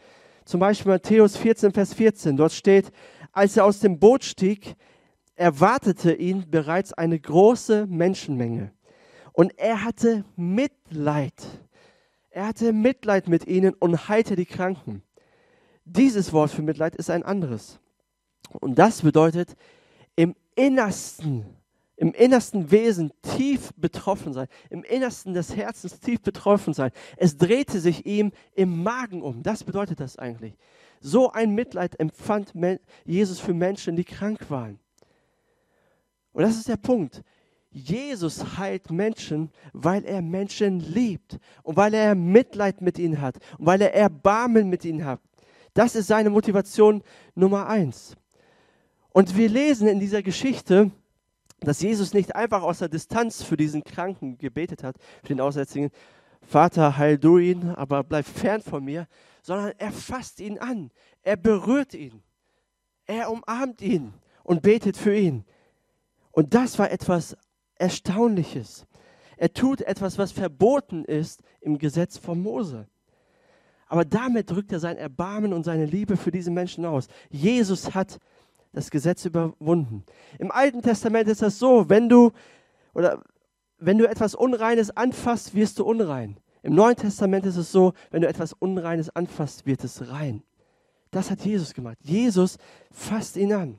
Zum 0.43 0.59
Beispiel 0.59 0.91
Matthäus 0.91 1.37
14, 1.37 1.71
Vers 1.71 1.93
14. 1.93 2.35
Dort 2.35 2.51
steht, 2.51 2.91
als 3.31 3.55
er 3.55 3.63
aus 3.63 3.79
dem 3.79 3.97
Boot 3.97 4.25
stieg, 4.25 4.75
erwartete 5.35 6.13
ihn 6.13 6.49
bereits 6.49 6.93
eine 6.93 7.19
große 7.19 7.87
Menschenmenge. 7.87 8.71
Und 9.31 9.57
er 9.57 9.83
hatte 9.83 10.25
Mitleid. 10.35 11.33
Er 12.29 12.47
hatte 12.47 12.73
Mitleid 12.73 13.27
mit 13.27 13.47
ihnen 13.47 13.73
und 13.73 14.07
heilte 14.07 14.35
die 14.35 14.45
Kranken. 14.45 15.03
Dieses 15.85 16.33
Wort 16.33 16.51
für 16.51 16.61
Mitleid 16.61 16.95
ist 16.95 17.09
ein 17.09 17.23
anderes. 17.23 17.79
Und 18.59 18.77
das 18.77 19.01
bedeutet, 19.01 19.55
im 20.15 20.35
Innersten, 20.55 21.45
im 21.97 22.13
innersten 22.13 22.71
Wesen 22.71 23.11
tief 23.21 23.71
betroffen 23.75 24.33
sein, 24.33 24.47
im 24.69 24.83
Innersten 24.83 25.33
des 25.33 25.55
Herzens 25.55 25.99
tief 25.99 26.21
betroffen 26.21 26.73
sein. 26.73 26.91
Es 27.17 27.37
drehte 27.37 27.79
sich 27.79 28.05
ihm 28.05 28.31
im 28.55 28.83
Magen 28.83 29.21
um. 29.21 29.41
Das 29.41 29.63
bedeutet 29.63 29.99
das 29.99 30.17
eigentlich. 30.17 30.55
So 31.01 31.31
ein 31.31 31.53
Mitleid 31.53 31.99
empfand 31.99 32.53
Jesus 33.05 33.39
für 33.39 33.53
Menschen, 33.53 33.95
die 33.95 34.05
krank 34.05 34.49
waren. 34.49 34.79
Und 36.33 36.43
das 36.43 36.57
ist 36.57 36.67
der 36.67 36.77
Punkt. 36.77 37.23
Jesus 37.71 38.57
heilt 38.57 38.91
Menschen, 38.91 39.49
weil 39.71 40.05
er 40.05 40.21
Menschen 40.21 40.79
liebt 40.79 41.39
und 41.63 41.75
weil 41.75 41.93
er 41.93 42.13
Mitleid 42.13 42.81
mit 42.81 42.99
ihnen 42.99 43.19
hat 43.19 43.37
und 43.57 43.65
weil 43.65 43.81
er 43.81 43.95
Erbarmen 43.95 44.69
mit 44.69 44.85
ihnen 44.85 45.05
hat. 45.05 45.19
Das 45.73 45.95
ist 45.95 46.07
seine 46.07 46.29
Motivation 46.29 47.01
Nummer 47.33 47.67
eins. 47.67 48.15
Und 49.11 49.35
wir 49.35 49.49
lesen 49.49 49.87
in 49.87 49.99
dieser 49.99 50.21
Geschichte, 50.21 50.91
dass 51.61 51.81
Jesus 51.81 52.13
nicht 52.13 52.35
einfach 52.35 52.61
aus 52.61 52.79
der 52.79 52.89
Distanz 52.89 53.41
für 53.41 53.57
diesen 53.57 53.83
Kranken 53.83 54.37
gebetet 54.37 54.83
hat, 54.83 54.97
für 55.21 55.29
den 55.29 55.41
Aussätzigen, 55.41 55.89
Vater, 56.41 56.97
heil 56.97 57.17
du 57.17 57.37
ihn, 57.37 57.69
aber 57.69 58.03
bleib 58.03 58.25
fern 58.25 58.61
von 58.61 58.83
mir, 58.83 59.07
sondern 59.41 59.73
er 59.77 59.91
fasst 59.91 60.39
ihn 60.39 60.59
an, 60.59 60.91
er 61.21 61.37
berührt 61.37 61.93
ihn, 61.93 62.21
er 63.05 63.31
umarmt 63.31 63.81
ihn 63.81 64.13
und 64.43 64.61
betet 64.61 64.97
für 64.97 65.15
ihn. 65.15 65.45
Und 66.33 66.53
das 66.53 66.77
war 66.77 66.91
etwas 66.91 67.37
Erstaunliches. 67.75 68.85
Er 69.37 69.53
tut 69.53 69.81
etwas, 69.81 70.17
was 70.17 70.31
verboten 70.31 71.05
ist 71.05 71.41
im 71.61 71.77
Gesetz 71.77 72.17
von 72.17 72.41
Mose. 72.41 72.87
Aber 73.87 74.03
damit 74.03 74.49
drückt 74.49 74.71
er 74.71 74.79
sein 74.79 74.97
Erbarmen 74.97 75.53
und 75.53 75.63
seine 75.63 75.85
Liebe 75.85 76.17
für 76.17 76.31
diese 76.31 76.51
Menschen 76.51 76.85
aus. 76.85 77.07
Jesus 77.29 77.93
hat 77.93 78.19
das 78.71 78.89
Gesetz 78.89 79.23
überwunden. 79.25 80.03
Im 80.39 80.51
Alten 80.51 80.81
Testament 80.81 81.29
ist 81.29 81.41
das 81.41 81.59
so, 81.59 81.89
wenn 81.89 82.09
du 82.09 82.31
oder 82.93 83.23
wenn 83.77 83.97
du 83.97 84.09
etwas 84.09 84.33
Unreines 84.33 84.95
anfasst, 84.95 85.53
wirst 85.53 85.79
du 85.79 85.85
unrein. 85.85 86.37
Im 86.63 86.73
Neuen 86.73 86.95
Testament 86.95 87.45
ist 87.45 87.57
es 87.57 87.71
so, 87.71 87.93
wenn 88.09 88.21
du 88.21 88.27
etwas 88.27 88.53
Unreines 88.53 89.15
anfasst, 89.15 89.65
wird 89.65 89.83
es 89.83 90.09
rein. 90.09 90.41
Das 91.11 91.29
hat 91.29 91.41
Jesus 91.45 91.73
gemacht. 91.73 91.97
Jesus 92.01 92.57
fasst 92.91 93.35
ihn 93.35 93.53
an. 93.53 93.77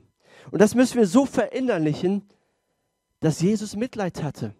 Und 0.51 0.61
das 0.61 0.75
müssen 0.75 0.97
wir 0.97 1.07
so 1.07 1.25
verinnerlichen, 1.25 2.29
dass 3.25 3.41
Jesus 3.41 3.75
Mitleid 3.75 4.21
hatte. 4.21 4.53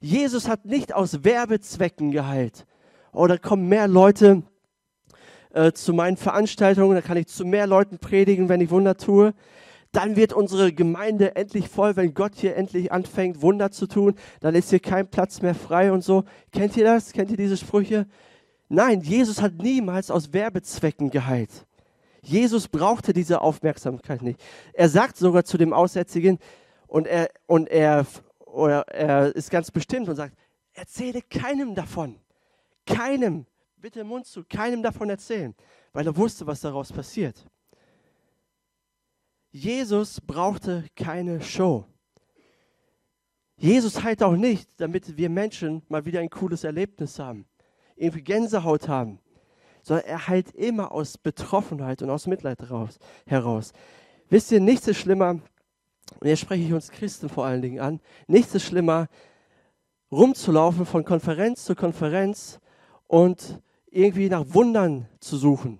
Jesus 0.00 0.48
hat 0.48 0.64
nicht 0.64 0.94
aus 0.94 1.22
Werbezwecken 1.22 2.12
geheilt. 2.12 2.64
Oder 3.12 3.36
kommen 3.36 3.68
mehr 3.68 3.88
Leute 3.88 4.42
äh, 5.52 5.72
zu 5.72 5.92
meinen 5.92 6.16
Veranstaltungen, 6.16 6.94
da 6.94 7.02
kann 7.02 7.18
ich 7.18 7.26
zu 7.26 7.44
mehr 7.44 7.66
Leuten 7.66 7.98
predigen, 7.98 8.48
wenn 8.48 8.62
ich 8.62 8.70
Wunder 8.70 8.96
tue. 8.96 9.34
Dann 9.92 10.16
wird 10.16 10.32
unsere 10.32 10.72
Gemeinde 10.72 11.36
endlich 11.36 11.68
voll, 11.68 11.94
wenn 11.96 12.14
Gott 12.14 12.36
hier 12.36 12.56
endlich 12.56 12.90
anfängt, 12.90 13.42
Wunder 13.42 13.70
zu 13.70 13.86
tun. 13.86 14.14
Dann 14.40 14.54
ist 14.54 14.70
hier 14.70 14.80
kein 14.80 15.06
Platz 15.06 15.42
mehr 15.42 15.54
frei 15.54 15.92
und 15.92 16.02
so. 16.02 16.24
Kennt 16.52 16.78
ihr 16.78 16.84
das? 16.84 17.12
Kennt 17.12 17.30
ihr 17.30 17.36
diese 17.36 17.58
Sprüche? 17.58 18.06
Nein, 18.70 19.02
Jesus 19.02 19.42
hat 19.42 19.58
niemals 19.58 20.10
aus 20.10 20.32
Werbezwecken 20.32 21.10
geheilt. 21.10 21.66
Jesus 22.22 22.66
brauchte 22.66 23.12
diese 23.12 23.42
Aufmerksamkeit 23.42 24.22
nicht. 24.22 24.40
Er 24.72 24.88
sagt 24.88 25.18
sogar 25.18 25.44
zu 25.44 25.58
dem 25.58 25.74
Aussätzigen, 25.74 26.38
und 26.90 27.06
er, 27.06 27.30
und 27.46 27.68
er, 27.68 28.04
oder 28.40 28.80
er 28.88 29.34
ist 29.34 29.48
ganz 29.48 29.70
bestimmt 29.70 30.08
und 30.08 30.16
sagt, 30.16 30.36
erzähle 30.72 31.22
keinem 31.22 31.76
davon. 31.76 32.18
Keinem 32.84 33.46
bitte 33.76 34.02
Mund 34.02 34.26
zu, 34.26 34.44
keinem 34.44 34.82
davon 34.82 35.08
erzählen, 35.08 35.54
weil 35.92 36.06
er 36.06 36.16
wusste, 36.16 36.46
was 36.48 36.60
daraus 36.60 36.92
passiert. 36.92 37.46
Jesus 39.52 40.20
brauchte 40.20 40.84
keine 40.96 41.40
Show. 41.40 41.86
Jesus 43.56 44.02
heilt 44.02 44.22
auch 44.22 44.36
nicht, 44.36 44.68
damit 44.80 45.16
wir 45.16 45.30
Menschen 45.30 45.82
mal 45.88 46.04
wieder 46.04 46.20
ein 46.20 46.30
cooles 46.30 46.64
Erlebnis 46.64 47.20
haben, 47.20 47.46
irgendwie 47.94 48.22
Gänsehaut 48.22 48.88
haben, 48.88 49.20
sondern 49.82 50.06
er 50.06 50.26
heilt 50.26 50.52
immer 50.54 50.90
aus 50.90 51.18
Betroffenheit 51.18 52.02
und 52.02 52.10
aus 52.10 52.26
Mitleid 52.26 52.58
heraus. 53.26 53.72
Wisst 54.28 54.50
ihr, 54.50 54.60
nichts 54.60 54.88
ist 54.88 54.98
schlimmer, 54.98 55.40
und 56.20 56.26
jetzt 56.26 56.40
spreche 56.40 56.64
ich 56.64 56.72
uns 56.72 56.90
Christen 56.90 57.28
vor 57.28 57.46
allen 57.46 57.62
Dingen 57.62 57.80
an, 57.80 58.00
nichts 58.26 58.54
ist 58.54 58.64
schlimmer, 58.64 59.08
rumzulaufen 60.10 60.86
von 60.86 61.04
Konferenz 61.04 61.64
zu 61.64 61.74
Konferenz 61.74 62.60
und 63.06 63.60
irgendwie 63.90 64.28
nach 64.28 64.44
Wundern 64.48 65.08
zu 65.20 65.36
suchen. 65.36 65.78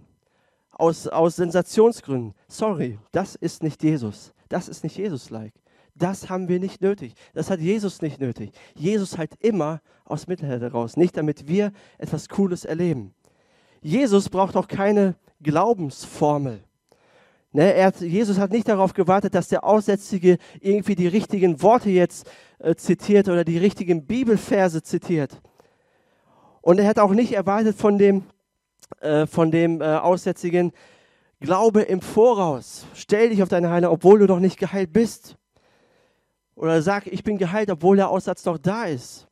Aus, 0.70 1.06
aus 1.06 1.36
Sensationsgründen. 1.36 2.34
Sorry, 2.48 2.98
das 3.12 3.34
ist 3.34 3.62
nicht 3.62 3.82
Jesus. 3.82 4.32
Das 4.48 4.68
ist 4.68 4.82
nicht 4.82 4.96
Jesus-like. 4.96 5.52
Das 5.94 6.30
haben 6.30 6.48
wir 6.48 6.58
nicht 6.58 6.80
nötig. 6.80 7.14
Das 7.34 7.50
hat 7.50 7.60
Jesus 7.60 8.00
nicht 8.00 8.20
nötig. 8.20 8.52
Jesus 8.74 9.18
halt 9.18 9.34
immer 9.40 9.82
aus 10.04 10.26
Mitleid 10.26 10.62
heraus, 10.62 10.96
nicht 10.96 11.16
damit 11.16 11.46
wir 11.46 11.72
etwas 11.98 12.28
Cooles 12.28 12.64
erleben. 12.64 13.14
Jesus 13.82 14.28
braucht 14.28 14.56
auch 14.56 14.68
keine 14.68 15.16
Glaubensformel. 15.42 16.64
Ne, 17.52 17.74
er 17.74 17.92
Jesus 17.98 18.38
hat 18.38 18.52
nicht 18.52 18.68
darauf 18.68 18.94
gewartet, 18.94 19.34
dass 19.34 19.48
der 19.48 19.64
Aussätzige 19.64 20.38
irgendwie 20.60 20.94
die 20.94 21.08
richtigen 21.08 21.62
Worte 21.62 21.90
jetzt 21.90 22.30
äh, 22.60 22.76
zitiert 22.76 23.28
oder 23.28 23.44
die 23.44 23.58
richtigen 23.58 24.06
Bibelverse 24.06 24.82
zitiert. 24.82 25.40
Und 26.60 26.78
er 26.78 26.86
hat 26.86 27.00
auch 27.00 27.12
nicht 27.12 27.32
erwartet 27.32 27.76
von 27.76 27.98
dem, 27.98 28.22
äh, 29.00 29.26
von 29.26 29.50
dem 29.50 29.80
äh, 29.80 29.96
Aussätzigen, 29.96 30.72
Glaube 31.40 31.80
im 31.80 32.02
Voraus. 32.02 32.86
Stell 32.92 33.30
dich 33.30 33.42
auf 33.42 33.48
deine 33.48 33.70
Heilung, 33.70 33.94
obwohl 33.94 34.18
du 34.18 34.26
noch 34.26 34.40
nicht 34.40 34.58
geheilt 34.58 34.92
bist. 34.92 35.36
Oder 36.54 36.82
sag, 36.82 37.06
ich 37.06 37.24
bin 37.24 37.38
geheilt, 37.38 37.70
obwohl 37.70 37.96
der 37.96 38.10
Aussatz 38.10 38.44
noch 38.44 38.58
da 38.58 38.84
ist. 38.84 39.26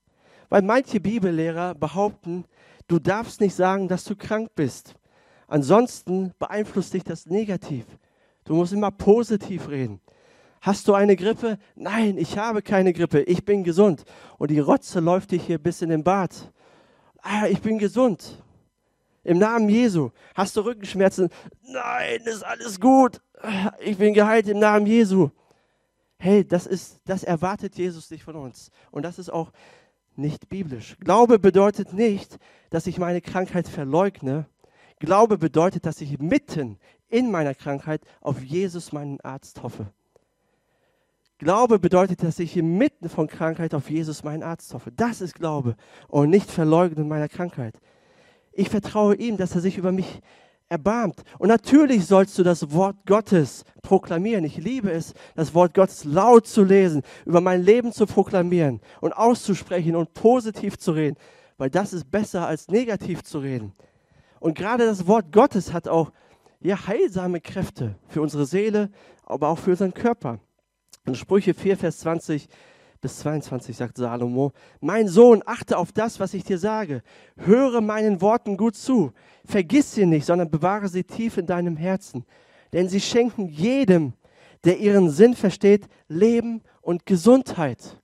Weil 0.48 0.62
manche 0.62 1.00
Bibellehrer 1.00 1.74
behaupten, 1.74 2.46
du 2.86 2.98
darfst 2.98 3.42
nicht 3.42 3.54
sagen, 3.54 3.88
dass 3.88 4.04
du 4.04 4.16
krank 4.16 4.52
bist. 4.54 4.94
Ansonsten 5.46 6.32
beeinflusst 6.38 6.94
dich 6.94 7.04
das 7.04 7.26
negativ. 7.26 7.84
Du 8.48 8.54
musst 8.54 8.72
immer 8.72 8.90
positiv 8.90 9.68
reden. 9.68 10.00
Hast 10.60 10.88
du 10.88 10.94
eine 10.94 11.14
Grippe? 11.14 11.58
Nein, 11.76 12.18
ich 12.18 12.36
habe 12.36 12.62
keine 12.62 12.92
Grippe. 12.92 13.22
Ich 13.22 13.44
bin 13.44 13.62
gesund. 13.62 14.04
Und 14.38 14.50
die 14.50 14.58
Rotze 14.58 14.98
läuft 15.00 15.30
dich 15.30 15.44
hier 15.44 15.58
bis 15.58 15.82
in 15.82 15.90
den 15.90 16.02
Bart 16.02 16.50
ah, 17.28 17.46
ich 17.46 17.60
bin 17.60 17.78
gesund. 17.78 18.42
Im 19.24 19.38
Namen 19.38 19.68
Jesu. 19.68 20.10
Hast 20.34 20.56
du 20.56 20.62
Rückenschmerzen? 20.62 21.28
Nein, 21.62 22.20
ist 22.24 22.44
alles 22.44 22.80
gut. 22.80 23.20
Ich 23.80 23.98
bin 23.98 24.14
geheilt 24.14 24.48
im 24.48 24.58
Namen 24.58 24.86
Jesu. 24.86 25.30
Hey, 26.18 26.44
das 26.46 26.66
ist, 26.66 27.00
das 27.04 27.24
erwartet 27.24 27.76
Jesus 27.76 28.10
nicht 28.10 28.24
von 28.24 28.36
uns. 28.36 28.70
Und 28.90 29.02
das 29.02 29.18
ist 29.18 29.30
auch 29.30 29.52
nicht 30.16 30.48
biblisch. 30.48 30.96
Glaube 31.00 31.38
bedeutet 31.38 31.92
nicht, 31.92 32.38
dass 32.70 32.86
ich 32.86 32.98
meine 32.98 33.20
Krankheit 33.20 33.68
verleugne. 33.68 34.46
Glaube 34.98 35.38
bedeutet, 35.38 35.86
dass 35.86 36.00
ich 36.00 36.18
mitten 36.18 36.78
in 37.08 37.30
meiner 37.30 37.54
Krankheit 37.54 38.02
auf 38.20 38.42
Jesus, 38.42 38.92
meinen 38.92 39.20
Arzt, 39.20 39.62
hoffe. 39.62 39.92
Glaube 41.38 41.78
bedeutet, 41.78 42.22
dass 42.22 42.40
ich 42.40 42.56
inmitten 42.56 43.08
von 43.08 43.28
Krankheit 43.28 43.72
auf 43.72 43.90
Jesus, 43.90 44.24
meinen 44.24 44.42
Arzt, 44.42 44.74
hoffe. 44.74 44.90
Das 44.90 45.20
ist 45.20 45.34
Glaube 45.34 45.76
und 46.08 46.30
nicht 46.30 46.50
Verleugnen 46.50 47.06
meiner 47.06 47.28
Krankheit. 47.28 47.78
Ich 48.52 48.68
vertraue 48.68 49.14
ihm, 49.14 49.36
dass 49.36 49.54
er 49.54 49.60
sich 49.60 49.78
über 49.78 49.92
mich 49.92 50.20
erbarmt. 50.68 51.22
Und 51.38 51.48
natürlich 51.48 52.06
sollst 52.06 52.36
du 52.38 52.42
das 52.42 52.72
Wort 52.72 52.96
Gottes 53.06 53.64
proklamieren. 53.82 54.44
Ich 54.44 54.56
liebe 54.56 54.90
es, 54.90 55.14
das 55.34 55.54
Wort 55.54 55.74
Gottes 55.74 56.04
laut 56.04 56.46
zu 56.46 56.64
lesen, 56.64 57.02
über 57.24 57.40
mein 57.40 57.62
Leben 57.62 57.92
zu 57.92 58.06
proklamieren 58.06 58.80
und 59.00 59.12
auszusprechen 59.12 59.96
und 59.96 60.14
positiv 60.14 60.76
zu 60.76 60.92
reden, 60.92 61.16
weil 61.56 61.70
das 61.70 61.92
ist 61.92 62.10
besser 62.10 62.46
als 62.46 62.68
negativ 62.68 63.22
zu 63.22 63.38
reden. 63.38 63.72
Und 64.40 64.56
gerade 64.56 64.86
das 64.86 65.06
Wort 65.06 65.32
Gottes 65.32 65.72
hat 65.72 65.88
auch 65.88 66.12
ja, 66.60 66.86
heilsame 66.86 67.40
Kräfte 67.40 67.94
für 68.08 68.20
unsere 68.20 68.46
Seele, 68.46 68.90
aber 69.24 69.48
auch 69.48 69.58
für 69.58 69.70
unseren 69.70 69.94
Körper. 69.94 70.40
In 71.06 71.14
Sprüche 71.14 71.54
4, 71.54 71.76
Vers 71.76 71.98
20 72.00 72.48
bis 73.00 73.18
22 73.20 73.76
sagt 73.76 73.96
Salomo, 73.96 74.52
mein 74.80 75.06
Sohn, 75.06 75.42
achte 75.46 75.78
auf 75.78 75.92
das, 75.92 76.18
was 76.18 76.34
ich 76.34 76.42
dir 76.42 76.58
sage. 76.58 77.02
Höre 77.36 77.80
meinen 77.80 78.20
Worten 78.20 78.56
gut 78.56 78.74
zu. 78.74 79.12
Vergiss 79.44 79.94
sie 79.94 80.04
nicht, 80.04 80.26
sondern 80.26 80.50
bewahre 80.50 80.88
sie 80.88 81.04
tief 81.04 81.36
in 81.36 81.46
deinem 81.46 81.76
Herzen. 81.76 82.24
Denn 82.72 82.88
sie 82.88 83.00
schenken 83.00 83.46
jedem, 83.46 84.14
der 84.64 84.78
ihren 84.78 85.10
Sinn 85.10 85.34
versteht, 85.34 85.86
Leben 86.08 86.62
und 86.82 87.06
Gesundheit. 87.06 88.00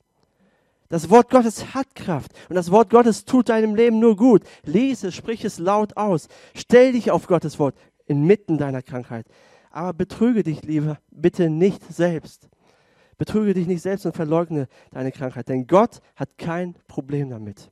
Das 0.89 1.11
Wort 1.11 1.29
Gottes 1.29 1.75
hat 1.75 1.95
Kraft 1.97 2.31
und 2.49 2.55
das 2.55 2.71
Wort 2.71 2.91
Gottes 2.91 3.25
tut 3.25 3.49
deinem 3.49 3.75
Leben 3.75 3.99
nur 3.99 4.15
gut. 4.15 4.45
Lies 4.63 5.03
es, 5.03 5.15
sprich 5.15 5.45
es 5.45 5.59
laut 5.59 5.97
aus. 5.97 6.29
Stell 6.55 6.93
dich 6.93 7.11
auf 7.11 7.27
Gottes 7.27 7.59
Wort 7.59 7.75
inmitten 8.07 8.59
deiner 8.59 8.83
Krankheit. 8.83 9.27
Aber 9.71 9.93
betrüge 9.93 10.43
dich, 10.43 10.63
lieber, 10.63 10.99
bitte 11.11 11.51
nicht 11.51 11.83
selbst. 11.93 12.49
Betrüge 13.17 13.55
dich 13.55 13.67
nicht 13.67 13.83
selbst 13.83 14.07
und 14.07 14.15
verleugne 14.15 14.69
deine 14.91 15.13
Krankheit, 15.13 15.49
denn 15.49 15.67
Gott 15.67 16.01
hat 16.17 16.37
kein 16.39 16.75
Problem 16.89 17.31
damit. 17.31 17.71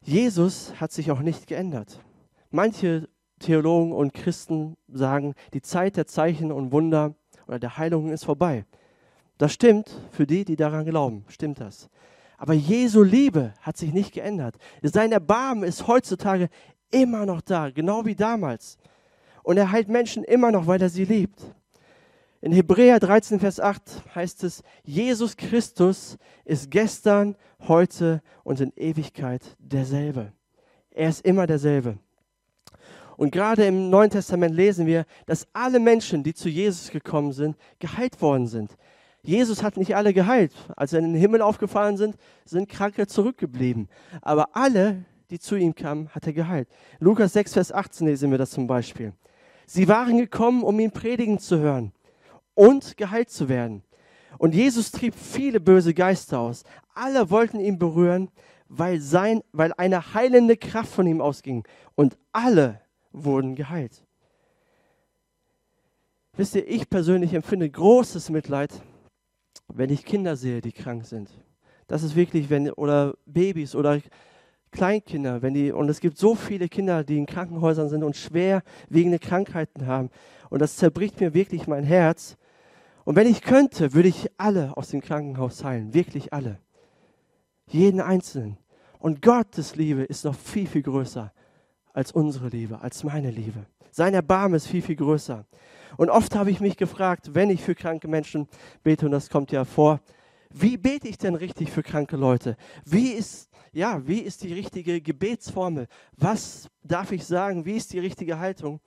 Jesus 0.00 0.80
hat 0.80 0.92
sich 0.92 1.10
auch 1.10 1.20
nicht 1.20 1.48
geändert. 1.48 2.00
Manche 2.50 3.08
Theologen 3.40 3.92
und 3.92 4.14
Christen 4.14 4.76
sagen, 4.88 5.34
die 5.52 5.62
Zeit 5.62 5.96
der 5.96 6.06
Zeichen 6.06 6.52
und 6.52 6.72
Wunder 6.72 7.16
oder 7.46 7.58
der 7.58 7.76
Heilungen 7.76 8.12
ist 8.12 8.24
vorbei. 8.24 8.64
Das 9.36 9.52
stimmt 9.52 10.00
für 10.12 10.26
die, 10.26 10.44
die 10.44 10.56
daran 10.56 10.86
glauben, 10.86 11.24
stimmt 11.28 11.60
das. 11.60 11.90
Aber 12.38 12.52
Jesu 12.52 13.02
Liebe 13.02 13.54
hat 13.60 13.76
sich 13.76 13.92
nicht 13.92 14.12
geändert. 14.12 14.56
Sein 14.82 15.12
Erbarmen 15.12 15.64
ist 15.64 15.86
heutzutage 15.86 16.48
immer 16.90 17.26
noch 17.26 17.40
da, 17.40 17.70
genau 17.70 18.04
wie 18.04 18.14
damals. 18.14 18.76
Und 19.42 19.56
er 19.56 19.70
heilt 19.70 19.88
Menschen 19.88 20.24
immer 20.24 20.50
noch, 20.50 20.66
weil 20.66 20.82
er 20.82 20.88
sie 20.88 21.04
liebt. 21.04 21.40
In 22.40 22.52
Hebräer 22.52 23.00
13, 23.00 23.40
Vers 23.40 23.58
8 23.58 23.80
heißt 24.14 24.44
es, 24.44 24.62
Jesus 24.84 25.36
Christus 25.36 26.18
ist 26.44 26.70
gestern, 26.70 27.36
heute 27.66 28.22
und 28.44 28.60
in 28.60 28.72
Ewigkeit 28.76 29.42
derselbe. 29.58 30.32
Er 30.90 31.08
ist 31.08 31.24
immer 31.24 31.46
derselbe. 31.46 31.98
Und 33.16 33.32
gerade 33.32 33.64
im 33.64 33.88
Neuen 33.88 34.10
Testament 34.10 34.54
lesen 34.54 34.86
wir, 34.86 35.06
dass 35.24 35.46
alle 35.54 35.80
Menschen, 35.80 36.22
die 36.22 36.34
zu 36.34 36.48
Jesus 36.48 36.90
gekommen 36.90 37.32
sind, 37.32 37.56
geheilt 37.78 38.20
worden 38.20 38.46
sind. 38.46 38.76
Jesus 39.26 39.62
hat 39.62 39.76
nicht 39.76 39.96
alle 39.96 40.14
geheilt. 40.14 40.52
Als 40.76 40.92
sie 40.92 40.98
in 40.98 41.04
den 41.04 41.20
Himmel 41.20 41.42
aufgefahren 41.42 41.96
sind, 41.96 42.16
sind 42.44 42.68
Kranke 42.68 43.06
zurückgeblieben. 43.06 43.88
Aber 44.22 44.54
alle, 44.54 45.04
die 45.30 45.40
zu 45.40 45.56
ihm 45.56 45.74
kamen, 45.74 46.08
hat 46.10 46.26
er 46.26 46.32
geheilt. 46.32 46.68
Lukas 47.00 47.32
6, 47.32 47.54
Vers 47.54 47.72
18 47.72 48.06
lesen 48.06 48.30
wir 48.30 48.38
das 48.38 48.50
zum 48.50 48.66
Beispiel. 48.66 49.12
Sie 49.66 49.88
waren 49.88 50.16
gekommen, 50.16 50.62
um 50.62 50.78
ihn 50.78 50.92
predigen 50.92 51.40
zu 51.40 51.58
hören 51.58 51.92
und 52.54 52.96
geheilt 52.96 53.30
zu 53.30 53.48
werden. 53.48 53.82
Und 54.38 54.54
Jesus 54.54 54.92
trieb 54.92 55.14
viele 55.14 55.58
böse 55.58 55.92
Geister 55.92 56.38
aus. 56.38 56.62
Alle 56.94 57.28
wollten 57.30 57.58
ihn 57.58 57.78
berühren, 57.78 58.28
weil, 58.68 59.00
sein, 59.00 59.42
weil 59.52 59.72
eine 59.76 60.14
heilende 60.14 60.56
Kraft 60.56 60.92
von 60.92 61.06
ihm 61.06 61.20
ausging. 61.20 61.64
Und 61.96 62.16
alle 62.32 62.80
wurden 63.12 63.56
geheilt. 63.56 64.04
Wisst 66.36 66.54
ihr, 66.54 66.68
ich 66.68 66.88
persönlich 66.88 67.32
empfinde 67.32 67.68
großes 67.68 68.30
Mitleid, 68.30 68.70
wenn 69.68 69.90
ich 69.90 70.04
Kinder 70.04 70.36
sehe, 70.36 70.60
die 70.60 70.72
krank 70.72 71.04
sind. 71.04 71.30
Das 71.86 72.02
ist 72.02 72.16
wirklich, 72.16 72.50
wenn, 72.50 72.70
oder 72.70 73.16
Babys 73.26 73.74
oder 73.74 74.00
Kleinkinder, 74.72 75.42
wenn 75.42 75.54
die, 75.54 75.72
und 75.72 75.88
es 75.88 76.00
gibt 76.00 76.18
so 76.18 76.34
viele 76.34 76.68
Kinder, 76.68 77.04
die 77.04 77.18
in 77.18 77.26
Krankenhäusern 77.26 77.88
sind 77.88 78.02
und 78.02 78.16
schwerwiegende 78.16 79.18
Krankheiten 79.18 79.86
haben. 79.86 80.10
Und 80.50 80.60
das 80.60 80.76
zerbricht 80.76 81.20
mir 81.20 81.34
wirklich 81.34 81.66
mein 81.66 81.84
Herz. 81.84 82.36
Und 83.04 83.16
wenn 83.16 83.26
ich 83.26 83.42
könnte, 83.42 83.94
würde 83.94 84.08
ich 84.08 84.30
alle 84.36 84.76
aus 84.76 84.88
dem 84.88 85.00
Krankenhaus 85.00 85.62
heilen. 85.64 85.94
Wirklich 85.94 86.32
alle. 86.32 86.58
Jeden 87.68 88.00
Einzelnen. 88.00 88.58
Und 88.98 89.22
Gottes 89.22 89.76
Liebe 89.76 90.02
ist 90.02 90.24
noch 90.24 90.34
viel, 90.34 90.66
viel 90.66 90.82
größer 90.82 91.32
als 91.92 92.12
unsere 92.12 92.48
Liebe, 92.48 92.80
als 92.80 93.04
meine 93.04 93.30
Liebe. 93.30 93.66
Sein 93.96 94.12
Erbarmen 94.12 94.56
ist 94.56 94.66
viel, 94.66 94.82
viel 94.82 94.96
größer. 94.96 95.46
Und 95.96 96.10
oft 96.10 96.34
habe 96.34 96.50
ich 96.50 96.60
mich 96.60 96.76
gefragt, 96.76 97.30
wenn 97.32 97.48
ich 97.48 97.62
für 97.62 97.74
kranke 97.74 98.08
Menschen 98.08 98.46
bete, 98.82 99.06
und 99.06 99.12
das 99.12 99.30
kommt 99.30 99.52
ja 99.52 99.64
vor, 99.64 100.00
wie 100.50 100.76
bete 100.76 101.08
ich 101.08 101.16
denn 101.16 101.34
richtig 101.34 101.70
für 101.72 101.82
kranke 101.82 102.18
Leute? 102.18 102.58
Wie 102.84 103.12
ist, 103.12 103.48
ja, 103.72 104.06
wie 104.06 104.18
ist 104.18 104.42
die 104.42 104.52
richtige 104.52 105.00
Gebetsformel? 105.00 105.86
Was 106.14 106.68
darf 106.82 107.10
ich 107.10 107.24
sagen? 107.24 107.64
Wie 107.64 107.74
ist 107.74 107.94
die 107.94 107.98
richtige 107.98 108.38
Haltung? 108.38 108.80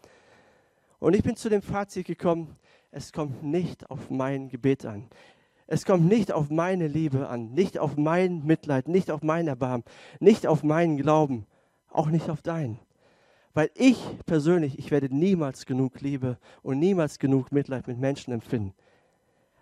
Und 0.99 1.15
ich 1.15 1.23
bin 1.23 1.35
zu 1.35 1.49
dem 1.49 1.63
Fazit 1.63 2.05
gekommen, 2.05 2.55
es 2.91 3.11
kommt 3.11 3.41
nicht 3.41 3.89
auf 3.89 4.11
mein 4.11 4.47
Gebet 4.47 4.85
an. 4.85 5.09
Es 5.65 5.85
kommt 5.85 6.05
nicht 6.05 6.31
auf 6.31 6.51
meine 6.51 6.87
Liebe 6.87 7.27
an, 7.29 7.49
nicht 7.55 7.79
auf 7.79 7.97
mein 7.97 8.45
Mitleid, 8.45 8.87
nicht 8.87 9.09
auf 9.09 9.23
mein 9.23 9.47
Erbarmen, 9.47 9.85
nicht 10.19 10.45
auf 10.45 10.61
meinen 10.61 10.97
Glauben, 10.97 11.47
auch 11.87 12.09
nicht 12.09 12.29
auf 12.29 12.43
deinen. 12.43 12.77
Weil 13.59 13.71
ich 13.75 13.99
persönlich, 14.25 14.79
ich 14.79 14.89
werde 14.89 15.13
niemals 15.13 15.65
genug 15.65 15.99
Liebe 15.99 16.37
und 16.61 16.79
niemals 16.79 17.19
genug 17.19 17.51
Mitleid 17.51 17.89
mit 17.89 17.99
Menschen 17.99 18.31
empfinden. 18.31 18.73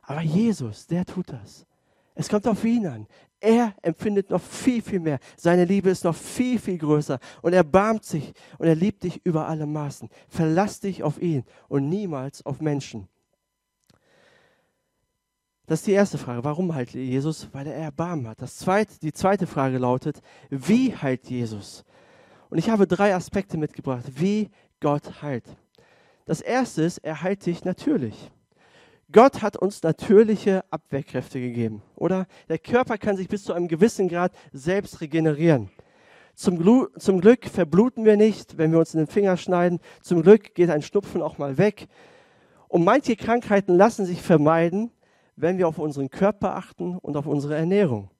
Aber 0.03 0.21
Jesus, 0.21 0.85
der 0.85 1.03
tut 1.03 1.31
das. 1.31 1.65
Es 2.13 2.29
kommt 2.29 2.47
auf 2.47 2.63
ihn 2.63 2.85
an. 2.85 3.07
Er 3.39 3.73
empfindet 3.81 4.29
noch 4.29 4.43
viel, 4.43 4.83
viel 4.83 4.99
mehr. 4.99 5.17
Seine 5.35 5.65
Liebe 5.65 5.89
ist 5.89 6.03
noch 6.03 6.13
viel, 6.13 6.59
viel 6.59 6.77
größer. 6.77 7.17
Und 7.41 7.53
er 7.53 7.63
barmt 7.63 8.05
sich 8.05 8.33
und 8.59 8.67
er 8.67 8.75
liebt 8.75 9.01
dich 9.01 9.19
über 9.25 9.47
alle 9.47 9.65
Maßen. 9.65 10.09
Verlass 10.29 10.79
dich 10.79 11.01
auf 11.01 11.19
ihn 11.19 11.43
und 11.67 11.89
niemals 11.89 12.45
auf 12.45 12.61
Menschen. 12.61 13.07
Das 15.65 15.79
ist 15.79 15.87
die 15.87 15.93
erste 15.93 16.19
Frage. 16.19 16.43
Warum 16.43 16.75
heilt 16.75 16.91
Jesus? 16.91 17.49
Weil 17.51 17.65
er 17.65 17.73
Erbarmen 17.73 18.27
hat. 18.27 18.43
Das 18.43 18.57
zweite, 18.57 18.99
die 18.99 19.11
zweite 19.11 19.47
Frage 19.47 19.79
lautet, 19.79 20.21
wie 20.51 20.95
heilt 20.95 21.31
Jesus? 21.31 21.83
Und 22.49 22.57
ich 22.57 22.69
habe 22.69 22.87
drei 22.87 23.13
Aspekte 23.13 23.57
mitgebracht, 23.57 24.05
wie 24.15 24.49
Gott 24.79 25.21
heilt. 25.21 25.45
Das 26.25 26.41
erste 26.41 26.83
ist, 26.83 26.99
er 26.99 27.21
heilt 27.21 27.45
dich 27.45 27.63
natürlich. 27.65 28.31
Gott 29.11 29.41
hat 29.41 29.55
uns 29.55 29.81
natürliche 29.83 30.65
Abwehrkräfte 30.69 31.39
gegeben, 31.39 31.81
oder? 31.95 32.27
Der 32.49 32.59
Körper 32.59 32.97
kann 32.97 33.15
sich 33.15 33.29
bis 33.29 33.43
zu 33.43 33.53
einem 33.53 33.69
gewissen 33.69 34.09
Grad 34.09 34.33
selbst 34.51 34.99
regenerieren. 34.99 35.69
Zum, 36.35 36.59
Glu 36.59 36.87
zum 36.97 37.21
Glück 37.21 37.45
verbluten 37.45 38.03
wir 38.05 38.17
nicht, 38.17 38.57
wenn 38.57 38.71
wir 38.71 38.79
uns 38.79 38.93
in 38.93 38.99
den 38.99 39.07
Finger 39.07 39.37
schneiden. 39.37 39.79
Zum 40.01 40.21
Glück 40.21 40.53
geht 40.53 40.69
ein 40.69 40.81
Schnupfen 40.81 41.21
auch 41.21 41.37
mal 41.37 41.57
weg. 41.57 41.87
Und 42.67 42.83
manche 42.83 43.15
Krankheiten 43.15 43.75
lassen 43.75 44.05
sich 44.05 44.21
vermeiden, 44.21 44.91
wenn 45.37 45.57
wir 45.57 45.67
auf 45.67 45.79
unseren 45.79 46.09
Körper 46.09 46.55
achten 46.55 46.97
und 46.97 47.15
auf 47.15 47.25
unsere 47.25 47.55
Ernährung. 47.55 48.11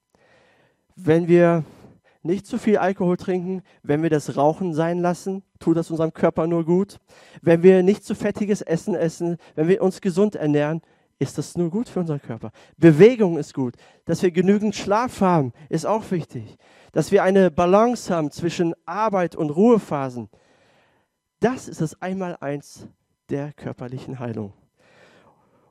Wenn 0.96 1.28
wir 1.28 1.64
nicht 2.28 2.46
zu 2.46 2.60
viel 2.60 2.78
Alkohol 2.78 3.18
trinken, 3.18 3.64
wenn 3.82 4.04
wir 4.04 4.12
das 4.12 4.38
Rauchen 4.38 4.74
sein 4.74 5.00
lassen, 5.00 5.44
tut 5.60 5.78
das 5.78 5.90
unserem 5.90 6.14
Körper 6.14 6.46
nur 6.46 6.64
gut. 6.64 7.00
Wenn 7.42 7.64
wir 7.64 7.82
nicht 7.82 8.06
zu 8.06 8.14
fettiges 8.14 8.62
Essen 8.62 8.94
essen, 8.94 9.38
wenn 9.56 9.68
wir 9.68 9.82
uns 9.82 10.02
gesund 10.02 10.36
ernähren, 10.36 10.82
ist 11.20 11.38
das 11.40 11.58
nur 11.58 11.72
gut 11.72 11.90
für 11.90 12.02
unseren 12.02 12.22
Körper. 12.22 12.52
Bewegung 12.78 13.38
ist 13.38 13.54
gut. 13.54 13.76
Dass 14.06 14.22
wir 14.22 14.30
genügend 14.30 14.76
Schlaf 14.76 15.22
haben, 15.22 15.52
ist 15.70 15.88
auch 15.88 16.12
wichtig. 16.12 16.58
Dass 16.92 17.12
wir 17.12 17.24
eine 17.24 17.50
Balance 17.50 18.14
haben 18.14 18.30
zwischen 18.30 18.76
Arbeit 18.86 19.36
und 19.36 19.50
Ruhephasen. 19.50 20.30
Das 21.40 21.68
ist 21.68 21.82
das 21.82 22.00
Einmaleins 22.02 22.88
der 23.30 23.54
körperlichen 23.54 24.20
Heilung. 24.20 24.54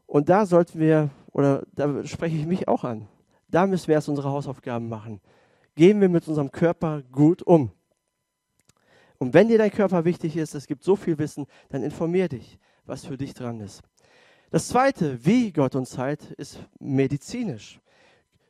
Und 0.06 0.28
da 0.28 0.46
sollten 0.46 0.80
wir, 0.80 1.10
oder 1.32 1.62
da 1.72 2.04
spreche 2.04 2.36
ich 2.36 2.46
mich 2.46 2.66
auch 2.66 2.84
an, 2.84 3.06
da 3.48 3.66
müssen 3.66 3.88
wir 3.88 3.94
erst 3.94 4.08
unsere 4.08 4.30
Hausaufgaben 4.30 4.88
machen 4.88 5.20
gehen 5.76 6.00
wir 6.00 6.08
mit 6.08 6.26
unserem 6.26 6.50
Körper 6.50 7.02
gut 7.12 7.42
um. 7.42 7.70
Und 9.18 9.32
wenn 9.32 9.48
dir 9.48 9.58
dein 9.58 9.70
Körper 9.70 10.04
wichtig 10.04 10.36
ist, 10.36 10.54
es 10.54 10.66
gibt 10.66 10.82
so 10.82 10.96
viel 10.96 11.16
Wissen, 11.18 11.46
dann 11.68 11.82
informier 11.82 12.28
dich. 12.28 12.58
was 12.88 13.04
für 13.04 13.16
dich 13.16 13.34
dran 13.34 13.60
ist. 13.60 13.82
Das 14.50 14.68
Zweite, 14.68 15.24
wie 15.24 15.52
Gott 15.52 15.74
uns 15.74 15.98
heilt, 15.98 16.30
ist 16.32 16.60
medizinisch. 16.78 17.80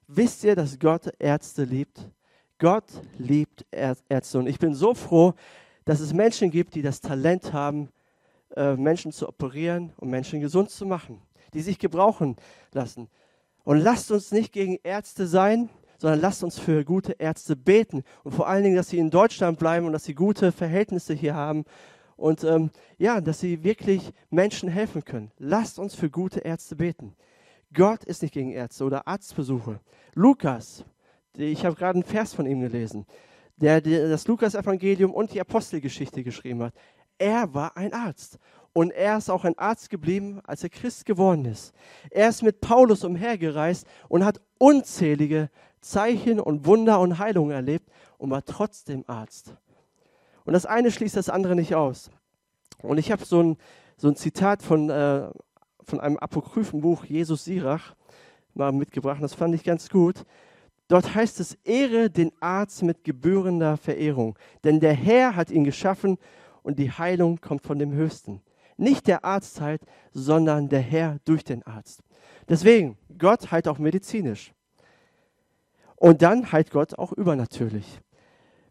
Wisst 0.07 0.45
ihr, 0.45 0.55
dass 0.55 0.79
Gott 0.79 1.11
Ärzte 1.19 1.65
liebt? 1.65 2.11
Gott 2.59 2.85
liebt 3.17 3.65
Ärzte. 3.71 4.39
Und 4.39 4.47
ich 4.47 4.59
bin 4.59 4.75
so 4.75 4.93
froh, 4.93 5.33
dass 5.87 6.01
es 6.01 6.12
Menschen 6.12 6.51
gibt, 6.51 6.75
die 6.75 6.83
das 6.83 7.01
Talent 7.01 7.55
haben, 7.55 7.89
äh, 8.55 8.77
Menschen 8.77 9.11
zu 9.11 9.27
operieren 9.27 9.93
und 9.97 10.11
Menschen 10.11 10.41
gesund 10.41 10.71
zu 10.71 10.85
machen, 10.85 11.23
die 11.55 11.62
sich 11.62 11.79
gebrauchen 11.79 12.37
lassen. 12.73 13.09
Und 13.65 13.79
lasst 13.79 14.11
uns 14.11 14.33
nicht 14.33 14.53
gegen 14.53 14.79
Ärzte 14.83 15.27
sein, 15.27 15.71
sondern 15.98 16.20
lasst 16.20 16.44
uns 16.44 16.59
für 16.59 16.85
gute 16.85 17.12
Ärzte 17.12 17.56
beten. 17.56 18.02
Und 18.24 18.32
vor 18.32 18.48
allen 18.48 18.64
Dingen, 18.64 18.76
dass 18.76 18.88
sie 18.88 18.98
in 18.98 19.11
Deutschland 19.11 19.59
bleiben 19.59 19.87
und 19.87 19.92
dass 19.92 20.04
sie 20.04 20.14
gute 20.14 20.52
Verhältnisse 20.52 21.14
hier 21.14 21.35
haben 21.35 21.64
und 22.16 22.44
ähm, 22.44 22.70
ja, 22.98 23.20
dass 23.20 23.40
sie 23.40 23.62
wirklich 23.62 24.12
Menschen 24.30 24.68
helfen 24.68 25.04
können. 25.04 25.30
Lasst 25.38 25.78
uns 25.78 25.94
für 25.94 26.11
gute 26.11 26.40
Ärzte 26.40 26.76
beten. 26.76 27.14
Gott 27.72 28.04
ist 28.04 28.22
nicht 28.22 28.32
gegen 28.32 28.52
Ärzte 28.52 28.85
oder 28.85 29.06
Arztbesuche. 29.06 29.80
Lukas, 30.14 30.85
ich 31.37 31.64
habe 31.64 31.76
gerade 31.76 31.96
einen 31.96 32.04
Vers 32.04 32.32
von 32.32 32.46
ihm 32.46 32.61
gelesen, 32.61 33.06
der, 33.56 33.80
der 33.80 34.09
das 34.09 34.26
Lukas-Evangelium 34.26 35.12
und 35.12 35.35
die 35.35 35.40
Apostelgeschichte 35.40 36.24
geschrieben 36.24 36.62
hat. 36.62 36.74
Er 37.18 37.52
war 37.54 37.76
ein 37.76 37.92
Arzt 37.92 38.38
und 38.77 38.91
er 38.91 39.17
ist 39.17 39.31
auch 39.31 39.47
ein 39.47 39.57
Arzt 39.57 39.89
geblieben, 39.89 40.43
als 40.45 40.62
er 40.62 40.69
Christ 40.69 41.07
geworden 41.07 41.47
ist. 41.47 41.73
Er 42.11 42.29
ist 42.29 42.43
mit 42.43 42.61
Paulus 42.61 43.05
umhergereist 43.05 43.87
und 44.11 44.23
hat 44.23 44.43
unzählige 44.59 45.49
Zeichen 45.81 46.39
und 46.39 46.67
Wunder 46.67 47.01
und 47.01 47.19
Heilungen 47.19 47.53
erlebt 47.53 47.89
und 48.19 48.29
war 48.29 48.45
trotzdem 48.45 49.03
Arzt. 49.07 49.55
Und 50.45 50.53
das 50.53 50.67
eine 50.67 50.91
schließt 50.91 51.17
das 51.17 51.31
andere 51.31 51.57
nicht 51.57 51.75
aus. 51.75 52.11
Und 52.83 52.99
ich 52.99 53.11
habe 53.11 53.25
so 53.25 53.43
ein, 53.43 53.57
so 53.97 54.09
ein 54.09 54.17
Zitat 54.17 54.62
von, 54.62 54.91
äh, 54.91 55.31
von 55.83 55.99
einem 55.99 56.19
apokryphen 56.19 56.83
Buch, 56.83 57.07
Jesus 57.07 57.47
Sirach, 57.47 57.95
mal 58.53 58.73
mitgebracht. 58.73 59.23
Das 59.23 59.33
fand 59.33 59.55
ich 59.55 59.65
ganz 59.65 59.89
gut. 59.89 60.27
Dort 60.89 61.15
heißt 61.15 61.41
es, 61.41 61.55
ehre 61.65 62.11
den 62.11 62.31
Arzt 62.41 62.83
mit 62.83 63.05
gebührender 63.05 63.79
Verehrung, 63.79 64.39
denn 64.65 64.81
der 64.81 64.93
Herr 64.93 65.35
hat 65.35 65.51
ihn 65.51 65.65
geschaffen 65.65 66.19
und 66.62 66.79
die 66.79 66.93
Heilung 66.93 67.41
kommt 67.41 67.62
von 67.62 67.79
dem 67.79 67.93
Höchsten. 67.93 68.43
Nicht 68.77 69.07
der 69.07 69.25
Arzt 69.25 69.61
heilt, 69.61 69.83
sondern 70.12 70.69
der 70.69 70.81
Herr 70.81 71.19
durch 71.25 71.45
den 71.45 71.62
Arzt. 71.62 72.03
Deswegen, 72.49 72.97
Gott 73.19 73.51
heilt 73.51 73.69
auch 73.69 73.79
medizinisch. 73.79 74.53
Und 75.97 76.23
dann 76.23 76.53
heilt 76.53 76.71
Gott 76.71 76.99
auch 76.99 77.12
übernatürlich. 77.12 78.01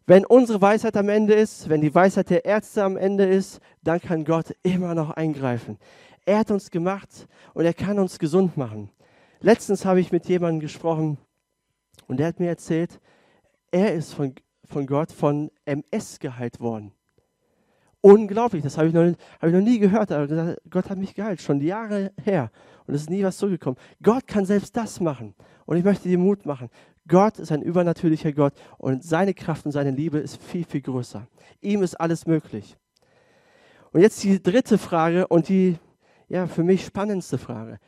Wenn 0.06 0.24
unsere 0.24 0.60
Weisheit 0.62 0.96
am 0.96 1.08
Ende 1.08 1.34
ist, 1.34 1.68
wenn 1.68 1.80
die 1.80 1.92
Weisheit 1.92 2.30
der 2.30 2.44
Ärzte 2.44 2.84
am 2.84 2.96
Ende 2.96 3.26
ist, 3.26 3.60
dann 3.82 4.00
kann 4.00 4.24
Gott 4.24 4.54
immer 4.62 4.94
noch 4.94 5.10
eingreifen. 5.10 5.78
Er 6.24 6.38
hat 6.38 6.52
uns 6.52 6.70
gemacht 6.70 7.26
und 7.54 7.64
er 7.64 7.74
kann 7.74 7.98
uns 7.98 8.20
gesund 8.20 8.56
machen. 8.56 8.90
Letztens 9.40 9.84
habe 9.84 10.00
ich 10.00 10.12
mit 10.12 10.26
jemandem 10.28 10.60
gesprochen 10.60 11.18
und 12.06 12.18
der 12.18 12.28
hat 12.28 12.40
mir 12.40 12.48
erzählt, 12.48 13.00
er 13.72 13.94
ist 13.94 14.14
von, 14.14 14.34
von 14.64 14.86
Gott 14.86 15.10
von 15.10 15.50
MS 15.64 16.20
geheilt 16.20 16.60
worden. 16.60 16.92
Unglaublich, 18.06 18.62
das 18.62 18.78
habe 18.78 18.86
ich, 18.86 18.94
noch, 18.94 19.02
habe 19.02 19.16
ich 19.48 19.52
noch 19.52 19.60
nie 19.60 19.80
gehört. 19.80 20.12
Aber 20.12 20.28
gesagt, 20.28 20.60
Gott 20.70 20.88
hat 20.88 20.96
mich 20.96 21.12
geheilt, 21.12 21.42
schon 21.42 21.60
Jahre 21.60 22.12
her. 22.22 22.52
Und 22.86 22.94
es 22.94 23.00
ist 23.00 23.10
nie 23.10 23.24
was 23.24 23.36
zurückgekommen. 23.36 23.76
Gott 24.00 24.28
kann 24.28 24.44
selbst 24.44 24.76
das 24.76 25.00
machen. 25.00 25.34
Und 25.64 25.76
ich 25.76 25.82
möchte 25.82 26.08
dir 26.08 26.16
Mut 26.16 26.46
machen. 26.46 26.70
Gott 27.08 27.40
ist 27.40 27.50
ein 27.50 27.62
übernatürlicher 27.62 28.30
Gott 28.30 28.52
und 28.78 29.02
seine 29.02 29.34
Kraft 29.34 29.66
und 29.66 29.72
seine 29.72 29.90
Liebe 29.90 30.18
ist 30.18 30.40
viel, 30.40 30.64
viel 30.64 30.82
größer. 30.82 31.26
Ihm 31.60 31.82
ist 31.82 31.96
alles 31.96 32.26
möglich. 32.26 32.76
Und 33.90 34.02
jetzt 34.02 34.22
die 34.22 34.40
dritte 34.40 34.78
Frage 34.78 35.26
und 35.26 35.48
die 35.48 35.76
ja, 36.28 36.46
für 36.46 36.62
mich 36.62 36.84
spannendste 36.84 37.38
Frage. 37.38 37.80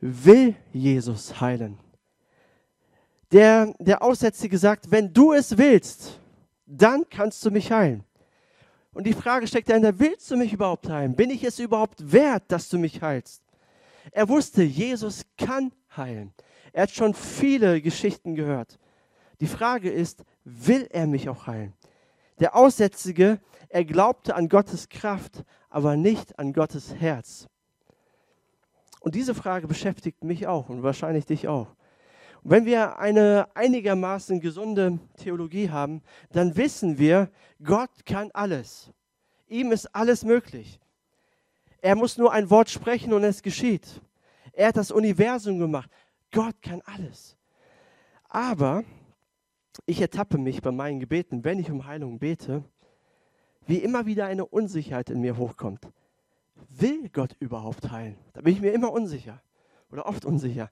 Will 0.00 0.56
Jesus 0.72 1.40
heilen? 1.40 1.78
Der, 3.30 3.72
der 3.78 4.02
Aussätzige 4.02 4.58
sagt, 4.58 4.90
wenn 4.90 5.12
du 5.12 5.32
es 5.32 5.56
willst, 5.56 6.18
dann 6.66 7.04
kannst 7.08 7.44
du 7.44 7.52
mich 7.52 7.70
heilen. 7.70 8.02
Und 8.98 9.04
die 9.04 9.12
Frage 9.12 9.46
steckt 9.46 9.68
dahinter, 9.68 9.96
willst 10.00 10.28
du 10.28 10.36
mich 10.36 10.52
überhaupt 10.52 10.90
heilen? 10.90 11.14
Bin 11.14 11.30
ich 11.30 11.44
es 11.44 11.60
überhaupt 11.60 12.10
wert, 12.10 12.42
dass 12.48 12.68
du 12.68 12.78
mich 12.78 13.00
heilst? 13.00 13.44
Er 14.10 14.28
wusste, 14.28 14.64
Jesus 14.64 15.24
kann 15.36 15.70
heilen. 15.96 16.34
Er 16.72 16.82
hat 16.82 16.90
schon 16.90 17.14
viele 17.14 17.80
Geschichten 17.80 18.34
gehört. 18.34 18.76
Die 19.38 19.46
Frage 19.46 19.88
ist, 19.88 20.24
will 20.42 20.88
er 20.90 21.06
mich 21.06 21.28
auch 21.28 21.46
heilen? 21.46 21.74
Der 22.40 22.56
Aussätzige, 22.56 23.38
er 23.68 23.84
glaubte 23.84 24.34
an 24.34 24.48
Gottes 24.48 24.88
Kraft, 24.88 25.44
aber 25.70 25.96
nicht 25.96 26.36
an 26.36 26.52
Gottes 26.52 26.92
Herz. 26.96 27.46
Und 28.98 29.14
diese 29.14 29.36
Frage 29.36 29.68
beschäftigt 29.68 30.24
mich 30.24 30.48
auch 30.48 30.68
und 30.70 30.82
wahrscheinlich 30.82 31.24
dich 31.24 31.46
auch. 31.46 31.68
Und 32.42 32.50
wenn 32.50 32.66
wir 32.66 32.98
eine 32.98 33.48
einigermaßen 33.54 34.40
gesunde 34.40 34.98
Theologie 35.16 35.70
haben, 35.70 36.02
dann 36.32 36.56
wissen 36.56 36.98
wir, 36.98 37.30
Gott 37.62 38.06
kann 38.06 38.30
alles. 38.32 38.90
Ihm 39.48 39.72
ist 39.72 39.94
alles 39.94 40.24
möglich. 40.24 40.78
Er 41.80 41.96
muss 41.96 42.18
nur 42.18 42.32
ein 42.32 42.50
Wort 42.50 42.70
sprechen 42.70 43.12
und 43.12 43.24
es 43.24 43.42
geschieht. 43.42 44.00
Er 44.52 44.68
hat 44.68 44.76
das 44.76 44.90
Universum 44.90 45.58
gemacht. 45.58 45.90
Gott 46.32 46.60
kann 46.62 46.82
alles. 46.84 47.36
Aber 48.28 48.84
ich 49.86 50.00
ertappe 50.00 50.38
mich 50.38 50.60
bei 50.60 50.72
meinen 50.72 51.00
Gebeten, 51.00 51.44
wenn 51.44 51.58
ich 51.58 51.70
um 51.70 51.86
Heilung 51.86 52.18
bete, 52.18 52.64
wie 53.66 53.78
immer 53.78 54.06
wieder 54.06 54.26
eine 54.26 54.46
Unsicherheit 54.46 55.10
in 55.10 55.20
mir 55.20 55.36
hochkommt. 55.36 55.86
Will 56.68 57.08
Gott 57.10 57.36
überhaupt 57.38 57.90
heilen? 57.90 58.16
Da 58.32 58.40
bin 58.40 58.54
ich 58.54 58.60
mir 58.60 58.72
immer 58.72 58.92
unsicher 58.92 59.40
oder 59.90 60.06
oft 60.06 60.24
unsicher. 60.24 60.70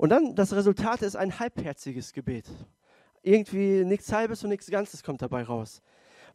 Und 0.00 0.08
dann 0.08 0.34
das 0.34 0.54
Resultat 0.54 1.02
ist 1.02 1.14
ein 1.14 1.38
halbherziges 1.38 2.14
Gebet. 2.14 2.46
Irgendwie 3.22 3.84
nichts 3.84 4.10
Halbes 4.10 4.42
und 4.42 4.48
nichts 4.48 4.70
Ganzes 4.70 5.02
kommt 5.02 5.20
dabei 5.20 5.42
raus. 5.42 5.82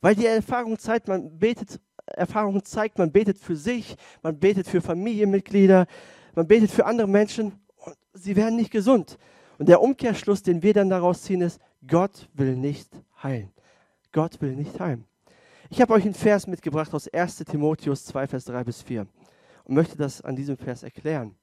Weil 0.01 0.13
die 0.13 0.27
Erfahrung 0.27 0.77
zeigt, 0.77 1.07
man 1.07 1.39
betet, 1.39 1.79
Erfahrung 2.05 2.63
zeigt, 2.63 2.99
man 2.99 3.11
betet 3.11 3.39
für 3.39 3.55
sich, 3.55 3.95
man 4.21 4.39
betet 4.39 4.67
für 4.67 4.81
Familienmitglieder, 4.81 5.87
man 6.35 6.47
betet 6.47 6.69
für 6.69 6.85
andere 6.85 7.07
Menschen 7.07 7.59
und 7.77 7.95
sie 8.13 8.35
werden 8.35 8.55
nicht 8.55 8.69
gesund. 8.69 9.17
Und 9.57 9.67
der 9.67 9.81
Umkehrschluss, 9.81 10.43
den 10.43 10.61
wir 10.61 10.75
dann 10.75 10.91
daraus 10.91 11.23
ziehen, 11.23 11.41
ist, 11.41 11.59
Gott 11.87 12.29
will 12.35 12.55
nicht 12.55 12.91
heilen. 13.23 13.51
Gott 14.11 14.39
will 14.41 14.55
nicht 14.55 14.79
heilen. 14.79 15.05
Ich 15.71 15.81
habe 15.81 15.91
euch 15.93 16.03
einen 16.03 16.13
Vers 16.13 16.45
mitgebracht 16.45 16.93
aus 16.93 17.07
1 17.07 17.37
Timotheus 17.37 18.05
2, 18.05 18.27
Vers 18.27 18.45
3 18.45 18.63
bis 18.63 18.83
4 18.83 19.07
und 19.63 19.73
möchte 19.73 19.97
das 19.97 20.21
an 20.21 20.35
diesem 20.35 20.55
Vers 20.55 20.83
erklären. 20.83 21.35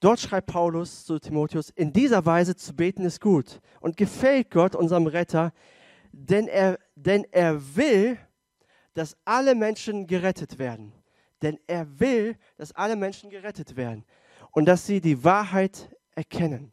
Dort 0.00 0.20
schreibt 0.20 0.48
Paulus 0.48 1.06
zu 1.06 1.18
Timotheus, 1.18 1.70
in 1.70 1.92
dieser 1.92 2.26
Weise 2.26 2.54
zu 2.54 2.74
beten 2.74 3.04
ist 3.04 3.20
gut 3.20 3.60
und 3.80 3.96
gefällt 3.96 4.50
Gott, 4.50 4.74
unserem 4.74 5.06
Retter, 5.06 5.52
denn 6.12 6.48
er, 6.48 6.78
denn 6.94 7.24
er 7.30 7.76
will, 7.76 8.18
dass 8.94 9.16
alle 9.24 9.54
Menschen 9.54 10.06
gerettet 10.06 10.58
werden. 10.58 10.92
Denn 11.42 11.58
er 11.66 11.98
will, 11.98 12.36
dass 12.56 12.72
alle 12.72 12.96
Menschen 12.96 13.30
gerettet 13.30 13.76
werden 13.76 14.04
und 14.52 14.66
dass 14.66 14.86
sie 14.86 15.00
die 15.00 15.22
Wahrheit 15.24 15.90
erkennen. 16.14 16.72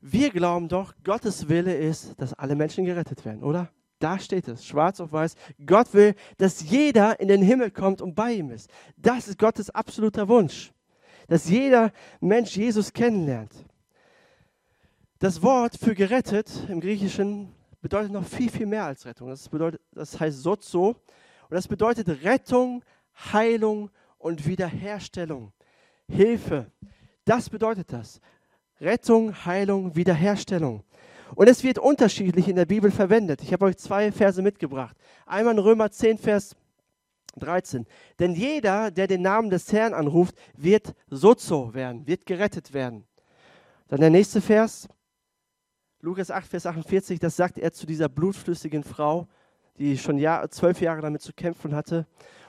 Wir 0.00 0.30
glauben 0.30 0.68
doch, 0.68 0.94
Gottes 1.04 1.48
Wille 1.48 1.74
ist, 1.76 2.18
dass 2.20 2.34
alle 2.34 2.54
Menschen 2.54 2.84
gerettet 2.84 3.24
werden, 3.24 3.42
oder? 3.42 3.70
Da 3.98 4.18
steht 4.18 4.46
es, 4.46 4.64
schwarz 4.64 5.00
auf 5.00 5.12
weiß. 5.12 5.34
Gott 5.64 5.92
will, 5.94 6.14
dass 6.36 6.68
jeder 6.68 7.18
in 7.18 7.28
den 7.28 7.40
Himmel 7.40 7.70
kommt 7.70 8.02
und 8.02 8.14
bei 8.14 8.34
ihm 8.34 8.50
ist. 8.50 8.70
Das 8.96 9.26
ist 9.26 9.38
Gottes 9.38 9.70
absoluter 9.70 10.28
Wunsch 10.28 10.70
dass 11.28 11.48
jeder 11.48 11.92
Mensch 12.20 12.56
Jesus 12.56 12.92
kennenlernt. 12.92 13.52
Das 15.18 15.42
Wort 15.42 15.76
für 15.76 15.94
gerettet 15.94 16.50
im 16.68 16.80
Griechischen 16.80 17.54
bedeutet 17.80 18.12
noch 18.12 18.24
viel, 18.24 18.50
viel 18.50 18.66
mehr 18.66 18.84
als 18.84 19.06
Rettung. 19.06 19.28
Das, 19.28 19.48
bedeutet, 19.48 19.80
das 19.92 20.18
heißt 20.18 20.42
sozo 20.42 20.88
und 21.48 21.54
das 21.54 21.68
bedeutet 21.68 22.22
Rettung, 22.22 22.84
Heilung 23.32 23.90
und 24.18 24.46
Wiederherstellung. 24.46 25.52
Hilfe. 26.08 26.70
Das 27.24 27.48
bedeutet 27.48 27.92
das. 27.92 28.20
Rettung, 28.80 29.34
Heilung, 29.46 29.96
Wiederherstellung. 29.96 30.84
Und 31.34 31.48
es 31.48 31.64
wird 31.64 31.78
unterschiedlich 31.78 32.48
in 32.48 32.56
der 32.56 32.66
Bibel 32.66 32.90
verwendet. 32.90 33.42
Ich 33.42 33.52
habe 33.52 33.64
euch 33.64 33.76
zwei 33.78 34.12
Verse 34.12 34.40
mitgebracht. 34.42 34.96
Einmal 35.24 35.54
in 35.54 35.58
Römer 35.58 35.90
10, 35.90 36.18
Vers 36.18 36.54
13. 37.38 37.86
Denn 38.18 38.34
jeder, 38.34 38.90
der 38.90 39.06
den 39.06 39.22
Namen 39.22 39.50
des 39.50 39.72
Herrn 39.72 39.94
anruft, 39.94 40.34
wird 40.56 40.94
sozo 41.08 41.74
werden, 41.74 42.06
wird 42.06 42.26
gerettet 42.26 42.72
werden. 42.72 43.06
Dann 43.88 44.00
der 44.00 44.10
nächste 44.10 44.40
Vers, 44.40 44.88
Lukas 46.00 46.30
8, 46.30 46.46
Vers 46.46 46.66
48, 46.66 47.18
das 47.18 47.36
sagt 47.36 47.58
er 47.58 47.72
zu 47.72 47.86
dieser 47.86 48.08
blutflüssigen 48.08 48.84
Frau, 48.84 49.28
die 49.78 49.98
schon 49.98 50.18
Jahr, 50.18 50.48
zwölf 50.50 50.80
Jahre 50.80 51.02
damit 51.02 51.22
zu 51.22 51.32
kämpfen 51.32 51.74
hatte. 51.74 52.06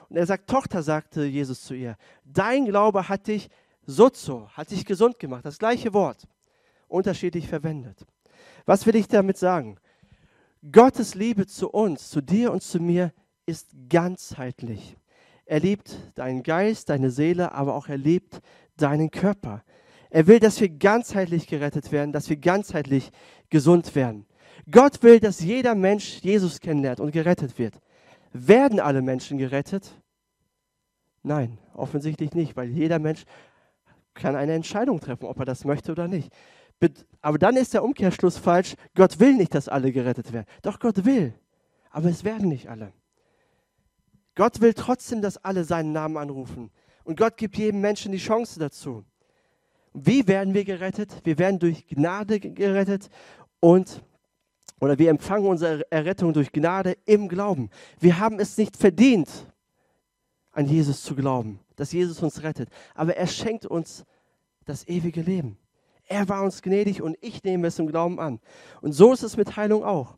Und 0.08 0.16
er 0.16 0.26
sagt, 0.26 0.48
Tochter, 0.48 0.82
sagte 0.82 1.24
Jesus 1.24 1.62
zu 1.62 1.74
ihr, 1.74 1.96
dein 2.24 2.64
Glaube 2.64 3.08
hat 3.08 3.26
dich 3.26 3.48
sozo, 3.84 4.48
hat 4.50 4.70
dich 4.70 4.84
gesund 4.84 5.18
gemacht. 5.18 5.44
Das 5.44 5.58
gleiche 5.58 5.92
Wort, 5.92 6.26
unterschiedlich 6.88 7.48
verwendet. 7.48 8.06
Was 8.64 8.86
will 8.86 8.96
ich 8.96 9.08
damit 9.08 9.38
sagen? 9.38 9.78
Gottes 10.72 11.14
Liebe 11.14 11.46
zu 11.46 11.70
uns, 11.70 12.10
zu 12.10 12.20
dir 12.20 12.52
und 12.52 12.62
zu 12.62 12.80
mir 12.80 13.12
ist 13.48 13.70
ganzheitlich. 13.88 14.98
Er 15.46 15.60
liebt 15.60 15.96
deinen 16.14 16.42
Geist, 16.42 16.90
deine 16.90 17.10
Seele, 17.10 17.52
aber 17.52 17.74
auch 17.74 17.88
er 17.88 17.96
liebt 17.96 18.40
deinen 18.76 19.10
Körper. 19.10 19.64
Er 20.10 20.26
will, 20.26 20.38
dass 20.38 20.60
wir 20.60 20.68
ganzheitlich 20.68 21.46
gerettet 21.46 21.90
werden, 21.90 22.12
dass 22.12 22.28
wir 22.28 22.36
ganzheitlich 22.36 23.10
gesund 23.48 23.94
werden. 23.94 24.26
Gott 24.70 25.02
will, 25.02 25.18
dass 25.18 25.40
jeder 25.40 25.74
Mensch 25.74 26.20
Jesus 26.20 26.60
kennenlernt 26.60 27.00
und 27.00 27.10
gerettet 27.12 27.58
wird. 27.58 27.80
Werden 28.32 28.80
alle 28.80 29.00
Menschen 29.00 29.38
gerettet? 29.38 29.90
Nein, 31.22 31.58
offensichtlich 31.72 32.34
nicht, 32.34 32.54
weil 32.54 32.68
jeder 32.68 32.98
Mensch 32.98 33.24
kann 34.12 34.36
eine 34.36 34.52
Entscheidung 34.52 35.00
treffen, 35.00 35.24
ob 35.24 35.38
er 35.38 35.46
das 35.46 35.64
möchte 35.64 35.92
oder 35.92 36.06
nicht. 36.06 36.30
Aber 37.22 37.38
dann 37.38 37.56
ist 37.56 37.72
der 37.72 37.82
Umkehrschluss 37.82 38.36
falsch. 38.36 38.74
Gott 38.94 39.18
will 39.18 39.34
nicht, 39.34 39.54
dass 39.54 39.68
alle 39.68 39.90
gerettet 39.90 40.32
werden. 40.32 40.46
Doch 40.60 40.78
Gott 40.78 41.06
will. 41.06 41.32
Aber 41.90 42.10
es 42.10 42.24
werden 42.24 42.48
nicht 42.48 42.68
alle. 42.68 42.92
Gott 44.38 44.60
will 44.60 44.72
trotzdem, 44.72 45.20
dass 45.20 45.36
alle 45.36 45.64
seinen 45.64 45.90
Namen 45.90 46.16
anrufen. 46.16 46.70
Und 47.02 47.18
Gott 47.18 47.36
gibt 47.36 47.58
jedem 47.58 47.80
Menschen 47.80 48.12
die 48.12 48.18
Chance 48.18 48.60
dazu. 48.60 49.04
Wie 49.92 50.28
werden 50.28 50.54
wir 50.54 50.64
gerettet? 50.64 51.22
Wir 51.24 51.40
werden 51.40 51.58
durch 51.58 51.84
Gnade 51.88 52.38
gerettet 52.38 53.10
und 53.58 54.00
oder 54.80 54.96
wir 54.96 55.10
empfangen 55.10 55.44
unsere 55.44 55.90
Errettung 55.90 56.32
durch 56.32 56.52
Gnade 56.52 56.96
im 57.04 57.28
Glauben. 57.28 57.68
Wir 57.98 58.20
haben 58.20 58.38
es 58.38 58.56
nicht 58.56 58.76
verdient, 58.76 59.28
an 60.52 60.66
Jesus 60.66 61.02
zu 61.02 61.16
glauben, 61.16 61.58
dass 61.74 61.90
Jesus 61.90 62.22
uns 62.22 62.44
rettet, 62.44 62.68
aber 62.94 63.16
er 63.16 63.26
schenkt 63.26 63.66
uns 63.66 64.04
das 64.66 64.86
ewige 64.86 65.20
Leben. 65.20 65.58
Er 66.04 66.28
war 66.28 66.44
uns 66.44 66.62
gnädig 66.62 67.02
und 67.02 67.18
ich 67.22 67.42
nehme 67.42 67.66
es 67.66 67.80
im 67.80 67.88
Glauben 67.88 68.20
an. 68.20 68.38
Und 68.82 68.92
so 68.92 69.12
ist 69.12 69.24
es 69.24 69.36
mit 69.36 69.56
Heilung 69.56 69.82
auch. 69.82 70.16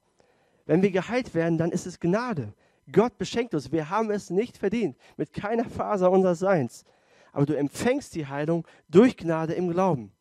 Wenn 0.67 0.83
wir 0.83 0.91
geheilt 0.91 1.35
werden, 1.35 1.57
dann 1.57 1.71
ist 1.73 1.87
es 1.87 1.99
Gnade. 1.99 2.53
Gott 2.93 3.19
beschenkt 3.19 3.55
uns. 3.55 3.73
Wir 3.73 3.91
haben 3.91 4.11
es 4.11 4.31
nicht 4.31 4.57
verdient, 4.57 4.97
mit 5.17 5.33
keiner 5.33 5.65
Faser 5.65 6.11
unseres 6.11 6.39
Seins. 6.39 6.85
Aber 7.33 7.47
du 7.47 7.57
empfängst 7.57 8.15
die 8.15 8.27
Heilung 8.27 8.67
durch 8.89 9.17
Gnade 9.17 9.55
im 9.55 9.71
Glauben. 9.71 10.13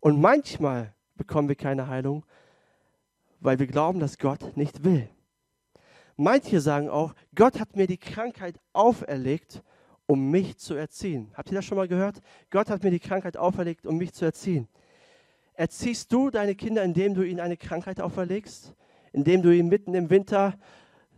Und 0.00 0.20
manchmal 0.20 0.94
bekommen 1.16 1.48
wir 1.48 1.56
keine 1.56 1.88
Heilung, 1.88 2.24
weil 3.40 3.58
wir 3.58 3.66
glauben, 3.66 4.00
dass 4.00 4.18
Gott 4.18 4.56
nicht 4.56 4.84
will. 4.84 5.08
Manche 6.16 6.60
sagen 6.60 6.88
auch, 6.88 7.14
Gott 7.34 7.58
hat 7.58 7.76
mir 7.76 7.86
die 7.86 7.98
Krankheit 7.98 8.60
auferlegt, 8.72 9.62
um 10.06 10.30
mich 10.30 10.58
zu 10.58 10.74
erziehen. 10.74 11.30
Habt 11.34 11.50
ihr 11.50 11.56
das 11.56 11.64
schon 11.64 11.76
mal 11.76 11.88
gehört? 11.88 12.20
Gott 12.50 12.70
hat 12.70 12.82
mir 12.84 12.90
die 12.90 13.00
Krankheit 13.00 13.36
auferlegt, 13.36 13.86
um 13.86 13.96
mich 13.96 14.12
zu 14.12 14.24
erziehen. 14.24 14.68
Erziehst 15.54 16.12
du 16.12 16.30
deine 16.30 16.54
Kinder, 16.54 16.82
indem 16.82 17.14
du 17.14 17.22
ihnen 17.22 17.40
eine 17.40 17.56
Krankheit 17.56 18.00
auferlegst? 18.00 18.74
Indem 19.12 19.42
du 19.42 19.50
ihn 19.50 19.68
mitten 19.68 19.94
im 19.94 20.10
Winter 20.10 20.58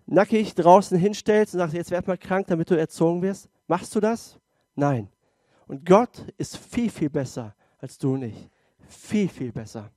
nackig 0.06 0.54
draußen 0.54 0.96
hinstellst 0.98 1.54
und 1.54 1.58
sagst, 1.58 1.74
jetzt 1.74 1.90
werd 1.90 2.06
mal 2.06 2.16
krank, 2.16 2.46
damit 2.46 2.70
du 2.70 2.78
erzogen 2.78 3.22
wirst? 3.22 3.48
Machst 3.66 3.94
du 3.94 4.00
das? 4.00 4.38
Nein. 4.74 5.08
Und 5.66 5.84
Gott 5.84 6.24
ist 6.38 6.56
viel, 6.56 6.90
viel 6.90 7.10
besser 7.10 7.54
als 7.78 7.98
du 7.98 8.14
und 8.14 8.22
ich. 8.22 8.48
Viel, 8.88 9.28
viel 9.28 9.52
besser. 9.52 9.90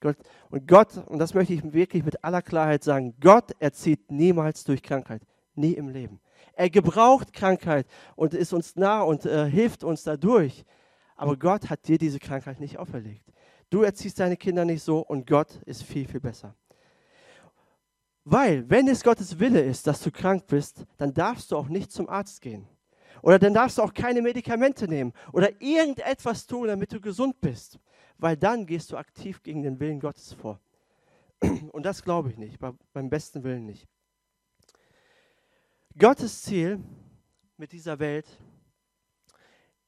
Gott, 0.00 0.16
und 0.48 0.66
Gott, 0.66 0.96
und 1.06 1.18
das 1.18 1.34
möchte 1.34 1.52
ich 1.52 1.72
wirklich 1.72 2.04
mit 2.04 2.24
aller 2.24 2.40
Klarheit 2.40 2.82
sagen, 2.82 3.14
Gott 3.20 3.50
erzieht 3.58 4.10
niemals 4.10 4.64
durch 4.64 4.82
Krankheit. 4.82 5.22
Nie 5.54 5.72
im 5.72 5.88
Leben. 5.88 6.20
Er 6.54 6.70
gebraucht 6.70 7.32
Krankheit 7.32 7.86
und 8.16 8.32
ist 8.32 8.52
uns 8.52 8.76
nah 8.76 9.02
und 9.02 9.26
äh, 9.26 9.50
hilft 9.50 9.84
uns 9.84 10.04
dadurch. 10.04 10.64
Aber 11.16 11.36
Gott 11.36 11.68
hat 11.68 11.86
dir 11.86 11.98
diese 11.98 12.18
Krankheit 12.18 12.60
nicht 12.60 12.78
auferlegt. 12.78 13.30
Du 13.68 13.82
erziehst 13.82 14.18
deine 14.20 14.36
Kinder 14.36 14.64
nicht 14.64 14.82
so 14.82 15.00
und 15.00 15.26
Gott 15.26 15.60
ist 15.66 15.82
viel, 15.82 16.06
viel 16.06 16.20
besser. 16.20 16.54
Weil, 18.24 18.68
wenn 18.68 18.86
es 18.88 19.02
Gottes 19.02 19.38
Wille 19.38 19.60
ist, 19.60 19.86
dass 19.86 20.02
du 20.02 20.10
krank 20.10 20.46
bist, 20.46 20.84
dann 20.98 21.14
darfst 21.14 21.50
du 21.50 21.56
auch 21.56 21.68
nicht 21.68 21.90
zum 21.90 22.08
Arzt 22.08 22.40
gehen. 22.42 22.66
Oder 23.22 23.38
dann 23.38 23.54
darfst 23.54 23.78
du 23.78 23.82
auch 23.82 23.92
keine 23.92 24.22
Medikamente 24.22 24.88
nehmen 24.88 25.12
oder 25.32 25.50
irgendetwas 25.60 26.46
tun, 26.46 26.68
damit 26.68 26.92
du 26.92 27.00
gesund 27.00 27.40
bist. 27.40 27.78
Weil 28.18 28.36
dann 28.36 28.66
gehst 28.66 28.92
du 28.92 28.96
aktiv 28.96 29.42
gegen 29.42 29.62
den 29.62 29.80
Willen 29.80 30.00
Gottes 30.00 30.32
vor. 30.34 30.60
Und 31.72 31.84
das 31.84 32.02
glaube 32.02 32.30
ich 32.30 32.36
nicht, 32.36 32.58
beim 32.58 33.10
besten 33.10 33.42
Willen 33.42 33.66
nicht. 33.66 33.88
Gottes 35.98 36.42
Ziel 36.42 36.80
mit 37.56 37.72
dieser 37.72 37.98
Welt 37.98 38.26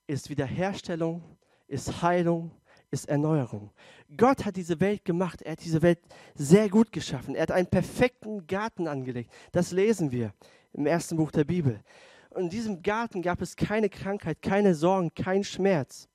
ist 0.07 0.29
Wiederherstellung, 0.29 1.23
ist 1.69 2.03
Heilung, 2.03 2.51
ist 2.93 3.09
Erneuerung. 3.09 3.71
Gott 4.17 4.45
hat 4.45 4.57
diese 4.57 4.79
Welt 4.79 5.05
gemacht. 5.05 5.43
Er 5.43 5.53
hat 5.53 5.65
diese 5.65 5.83
Welt 5.83 5.99
sehr 6.35 6.69
gut 6.69 6.93
geschaffen. 6.93 7.35
Er 7.35 7.43
hat 7.43 7.51
einen 7.51 7.67
perfekten 7.67 8.47
Garten 8.47 8.87
angelegt. 8.87 9.33
Das 9.51 9.73
lesen 9.73 10.13
wir 10.13 10.33
im 10.75 10.87
ersten 10.87 11.17
Buch 11.17 11.33
der 11.33 11.45
Bibel. 11.45 11.81
Und 12.31 12.45
in 12.45 12.51
diesem 12.51 12.83
Garten 12.83 13.23
gab 13.23 13.41
es 13.43 13.57
keine 13.57 13.89
Krankheit, 13.89 14.41
keine 14.43 14.75
Sorgen, 14.75 15.13
kein 15.15 15.43
Schmerz. 15.43 16.09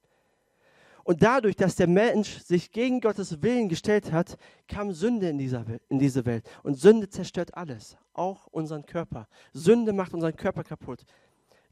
Und 1.03 1.23
dadurch, 1.23 1.55
dass 1.55 1.75
der 1.75 1.87
Mensch 1.87 2.39
sich 2.39 2.71
gegen 2.71 2.99
Gottes 3.01 3.41
Willen 3.41 3.69
gestellt 3.69 4.11
hat, 4.11 4.37
kam 4.67 4.91
Sünde 4.91 5.29
in, 5.29 5.37
dieser, 5.37 5.65
in 5.89 5.99
diese 5.99 6.25
Welt. 6.25 6.47
Und 6.63 6.75
Sünde 6.79 7.09
zerstört 7.09 7.55
alles, 7.55 7.97
auch 8.13 8.47
unseren 8.47 8.85
Körper. 8.85 9.27
Sünde 9.53 9.93
macht 9.93 10.13
unseren 10.13 10.35
Körper 10.35 10.63
kaputt 10.63 11.05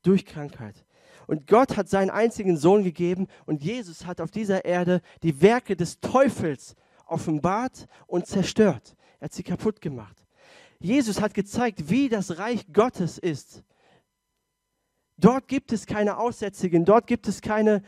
durch 0.05 0.25
Krankheit. 0.25 0.85
Und 1.27 1.47
Gott 1.47 1.75
hat 1.77 1.89
seinen 1.89 2.11
einzigen 2.11 2.57
Sohn 2.57 2.83
gegeben 2.83 3.27
und 3.45 3.63
Jesus 3.63 4.05
hat 4.05 4.21
auf 4.21 4.31
dieser 4.31 4.65
Erde 4.65 5.01
die 5.23 5.41
Werke 5.41 5.75
des 5.75 5.99
Teufels 5.99 6.75
offenbart 7.07 7.87
und 8.07 8.27
zerstört. 8.27 8.95
Er 9.19 9.25
hat 9.25 9.33
sie 9.33 9.43
kaputt 9.43 9.81
gemacht. 9.81 10.23
Jesus 10.79 11.21
hat 11.21 11.33
gezeigt, 11.33 11.89
wie 11.89 12.09
das 12.09 12.37
Reich 12.37 12.67
Gottes 12.71 13.17
ist. 13.17 13.63
Dort 15.17 15.47
gibt 15.47 15.71
es 15.71 15.85
keine 15.85 16.17
Aussätzigen, 16.17 16.85
dort 16.85 17.07
gibt 17.07 17.27
es 17.27 17.41
keine 17.41 17.81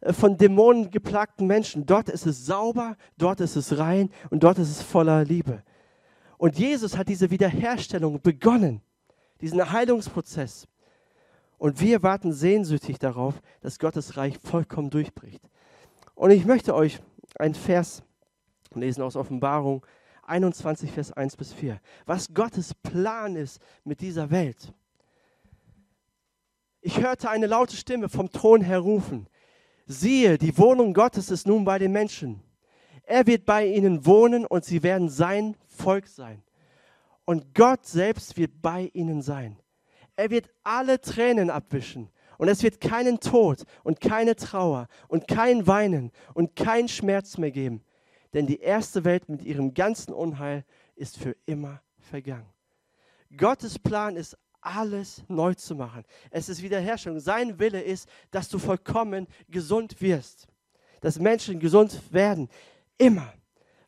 äh, 0.00 0.12
von 0.12 0.36
Dämonen 0.36 0.90
geplagten 0.90 1.46
Menschen. 1.46 1.84
Dort 1.84 2.08
ist 2.08 2.26
es 2.26 2.46
sauber, 2.46 2.96
dort 3.18 3.40
ist 3.40 3.56
es 3.56 3.78
rein 3.78 4.10
und 4.30 4.42
dort 4.42 4.58
ist 4.58 4.70
es 4.70 4.82
voller 4.82 5.24
Liebe. 5.24 5.62
Und 6.38 6.58
Jesus 6.58 6.96
hat 6.96 7.08
diese 7.08 7.30
Wiederherstellung 7.30 8.20
begonnen, 8.22 8.80
diesen 9.42 9.70
Heilungsprozess. 9.70 10.66
Und 11.60 11.78
wir 11.78 12.02
warten 12.02 12.32
sehnsüchtig 12.32 12.98
darauf, 12.98 13.34
dass 13.60 13.78
Gottes 13.78 14.16
Reich 14.16 14.38
vollkommen 14.42 14.88
durchbricht. 14.88 15.42
Und 16.14 16.30
ich 16.30 16.46
möchte 16.46 16.74
euch 16.74 17.00
einen 17.38 17.52
Vers 17.52 18.02
lesen 18.72 19.02
aus 19.02 19.14
Offenbarung 19.14 19.84
21, 20.22 20.90
Vers 20.90 21.12
1 21.12 21.36
bis 21.36 21.52
4. 21.52 21.78
Was 22.06 22.32
Gottes 22.32 22.72
Plan 22.72 23.36
ist 23.36 23.60
mit 23.84 24.00
dieser 24.00 24.30
Welt. 24.30 24.72
Ich 26.80 27.02
hörte 27.02 27.28
eine 27.28 27.46
laute 27.46 27.76
Stimme 27.76 28.08
vom 28.08 28.30
Thron 28.30 28.62
her 28.62 28.78
rufen. 28.78 29.28
Siehe, 29.84 30.38
die 30.38 30.56
Wohnung 30.56 30.94
Gottes 30.94 31.30
ist 31.30 31.46
nun 31.46 31.66
bei 31.66 31.78
den 31.78 31.92
Menschen. 31.92 32.42
Er 33.02 33.26
wird 33.26 33.44
bei 33.44 33.66
ihnen 33.66 34.06
wohnen 34.06 34.46
und 34.46 34.64
sie 34.64 34.82
werden 34.82 35.10
sein 35.10 35.58
Volk 35.68 36.06
sein. 36.06 36.42
Und 37.26 37.54
Gott 37.54 37.84
selbst 37.84 38.38
wird 38.38 38.62
bei 38.62 38.90
ihnen 38.94 39.20
sein. 39.20 39.59
Er 40.20 40.28
wird 40.28 40.50
alle 40.64 41.00
Tränen 41.00 41.48
abwischen. 41.48 42.10
Und 42.36 42.48
es 42.48 42.62
wird 42.62 42.78
keinen 42.78 43.20
Tod 43.20 43.64
und 43.84 44.02
keine 44.02 44.36
Trauer 44.36 44.86
und 45.08 45.26
kein 45.26 45.66
Weinen 45.66 46.12
und 46.34 46.56
kein 46.56 46.88
Schmerz 46.88 47.38
mehr 47.38 47.50
geben. 47.50 47.82
Denn 48.34 48.46
die 48.46 48.60
erste 48.60 49.04
Welt 49.04 49.30
mit 49.30 49.40
ihrem 49.40 49.72
ganzen 49.72 50.12
Unheil 50.12 50.66
ist 50.94 51.16
für 51.16 51.34
immer 51.46 51.80
vergangen. 51.96 52.52
Gottes 53.34 53.78
Plan 53.78 54.14
ist, 54.16 54.36
alles 54.60 55.24
neu 55.26 55.54
zu 55.54 55.74
machen. 55.74 56.04
Es 56.30 56.50
ist 56.50 56.60
Wiederherstellung. 56.60 57.18
Sein 57.18 57.58
Wille 57.58 57.80
ist, 57.80 58.06
dass 58.30 58.50
du 58.50 58.58
vollkommen 58.58 59.26
gesund 59.48 60.02
wirst. 60.02 60.48
Dass 61.00 61.18
Menschen 61.18 61.58
gesund 61.58 61.98
werden. 62.12 62.50
Immer. 62.98 63.32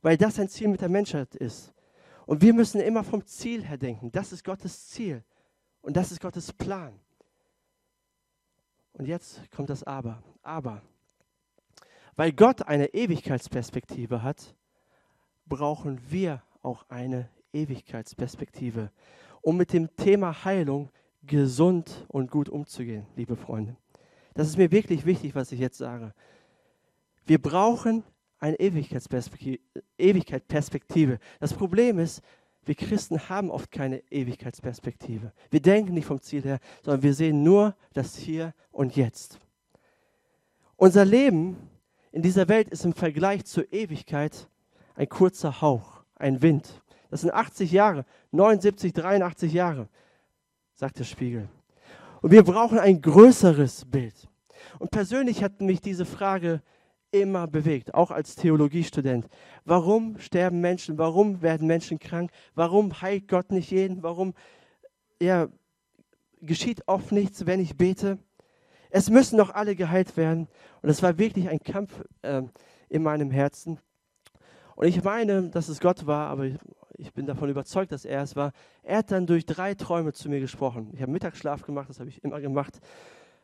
Weil 0.00 0.16
das 0.16 0.40
ein 0.40 0.48
Ziel 0.48 0.68
mit 0.68 0.80
der 0.80 0.88
Menschheit 0.88 1.34
ist. 1.34 1.74
Und 2.24 2.40
wir 2.40 2.54
müssen 2.54 2.80
immer 2.80 3.04
vom 3.04 3.22
Ziel 3.26 3.62
her 3.62 3.76
denken. 3.76 4.10
Das 4.10 4.32
ist 4.32 4.42
Gottes 4.42 4.88
Ziel. 4.88 5.22
Und 5.82 5.96
das 5.96 6.12
ist 6.12 6.20
Gottes 6.20 6.52
Plan. 6.52 6.98
Und 8.94 9.06
jetzt 9.06 9.40
kommt 9.50 9.70
das 9.70 9.84
Aber. 9.84 10.22
Aber, 10.42 10.82
weil 12.16 12.32
Gott 12.32 12.62
eine 12.62 12.94
Ewigkeitsperspektive 12.94 14.22
hat, 14.22 14.54
brauchen 15.46 16.00
wir 16.10 16.42
auch 16.62 16.84
eine 16.88 17.28
Ewigkeitsperspektive, 17.52 18.90
um 19.40 19.56
mit 19.56 19.72
dem 19.72 19.94
Thema 19.96 20.44
Heilung 20.44 20.90
gesund 21.22 22.04
und 22.08 22.30
gut 22.30 22.48
umzugehen, 22.48 23.06
liebe 23.16 23.36
Freunde. 23.36 23.76
Das 24.34 24.48
ist 24.48 24.56
mir 24.56 24.72
wirklich 24.72 25.06
wichtig, 25.06 25.34
was 25.34 25.52
ich 25.52 25.60
jetzt 25.60 25.78
sage. 25.78 26.14
Wir 27.24 27.40
brauchen 27.40 28.02
eine 28.38 28.58
Ewigkeitsperspektive. 28.58 31.18
Das 31.38 31.54
Problem 31.54 31.98
ist, 31.98 32.22
wir 32.64 32.74
Christen 32.74 33.28
haben 33.28 33.50
oft 33.50 33.70
keine 33.70 34.02
Ewigkeitsperspektive. 34.10 35.32
Wir 35.50 35.60
denken 35.60 35.94
nicht 35.94 36.06
vom 36.06 36.20
Ziel 36.20 36.42
her, 36.42 36.60
sondern 36.82 37.02
wir 37.02 37.14
sehen 37.14 37.42
nur 37.42 37.74
das 37.92 38.16
Hier 38.16 38.54
und 38.70 38.96
Jetzt. 38.96 39.38
Unser 40.76 41.04
Leben 41.04 41.56
in 42.12 42.22
dieser 42.22 42.48
Welt 42.48 42.68
ist 42.68 42.84
im 42.84 42.92
Vergleich 42.92 43.44
zur 43.44 43.72
Ewigkeit 43.72 44.48
ein 44.94 45.08
kurzer 45.08 45.60
Hauch, 45.60 46.04
ein 46.16 46.42
Wind. 46.42 46.82
Das 47.10 47.22
sind 47.22 47.32
80 47.32 47.72
Jahre, 47.72 48.04
79, 48.30 48.92
83 48.92 49.52
Jahre 49.52 49.88
sagt 50.74 50.98
der 50.98 51.04
Spiegel. 51.04 51.48
Und 52.22 52.32
wir 52.32 52.42
brauchen 52.42 52.78
ein 52.78 53.00
größeres 53.00 53.84
Bild. 53.84 54.14
Und 54.78 54.90
persönlich 54.90 55.42
hat 55.42 55.60
mich 55.60 55.80
diese 55.80 56.04
Frage 56.04 56.62
immer 57.12 57.46
bewegt, 57.46 57.94
auch 57.94 58.10
als 58.10 58.34
Theologiestudent. 58.34 59.28
Warum 59.64 60.18
sterben 60.18 60.60
Menschen? 60.60 60.98
Warum 60.98 61.42
werden 61.42 61.66
Menschen 61.66 61.98
krank? 61.98 62.30
Warum 62.54 63.00
heilt 63.00 63.28
Gott 63.28 63.52
nicht 63.52 63.70
jeden? 63.70 64.02
Warum 64.02 64.34
ja, 65.20 65.48
geschieht 66.40 66.82
oft 66.88 67.12
nichts, 67.12 67.46
wenn 67.46 67.60
ich 67.60 67.76
bete? 67.76 68.18
Es 68.90 69.08
müssen 69.08 69.38
doch 69.38 69.50
alle 69.50 69.76
geheilt 69.76 70.16
werden. 70.16 70.48
Und 70.82 70.88
es 70.88 71.02
war 71.02 71.18
wirklich 71.18 71.48
ein 71.48 71.60
Kampf 71.60 72.02
äh, 72.22 72.42
in 72.88 73.02
meinem 73.02 73.30
Herzen. 73.30 73.78
Und 74.74 74.86
ich 74.86 75.04
meine, 75.04 75.48
dass 75.50 75.68
es 75.68 75.80
Gott 75.80 76.06
war, 76.06 76.28
aber 76.28 76.44
ich, 76.44 76.58
ich 76.98 77.12
bin 77.12 77.26
davon 77.26 77.48
überzeugt, 77.48 77.92
dass 77.92 78.04
er 78.04 78.22
es 78.22 78.36
war. 78.36 78.52
Er 78.82 78.98
hat 78.98 79.10
dann 79.10 79.26
durch 79.26 79.46
drei 79.46 79.74
Träume 79.74 80.12
zu 80.12 80.28
mir 80.28 80.40
gesprochen. 80.40 80.90
Ich 80.94 81.02
habe 81.02 81.12
Mittagsschlaf 81.12 81.62
gemacht, 81.62 81.88
das 81.88 82.00
habe 82.00 82.10
ich 82.10 82.22
immer 82.24 82.40
gemacht 82.40 82.80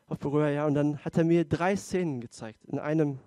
auf 0.07 0.19
Berührer, 0.19 0.51
ja. 0.51 0.67
Und 0.67 0.75
dann 0.75 0.99
hat 0.99 1.17
er 1.17 1.25
mir 1.25 1.45
drei 1.45 1.77
Szenen 1.77 2.21
gezeigt 2.21 2.65
in 2.65 2.79
einem, 2.79 3.19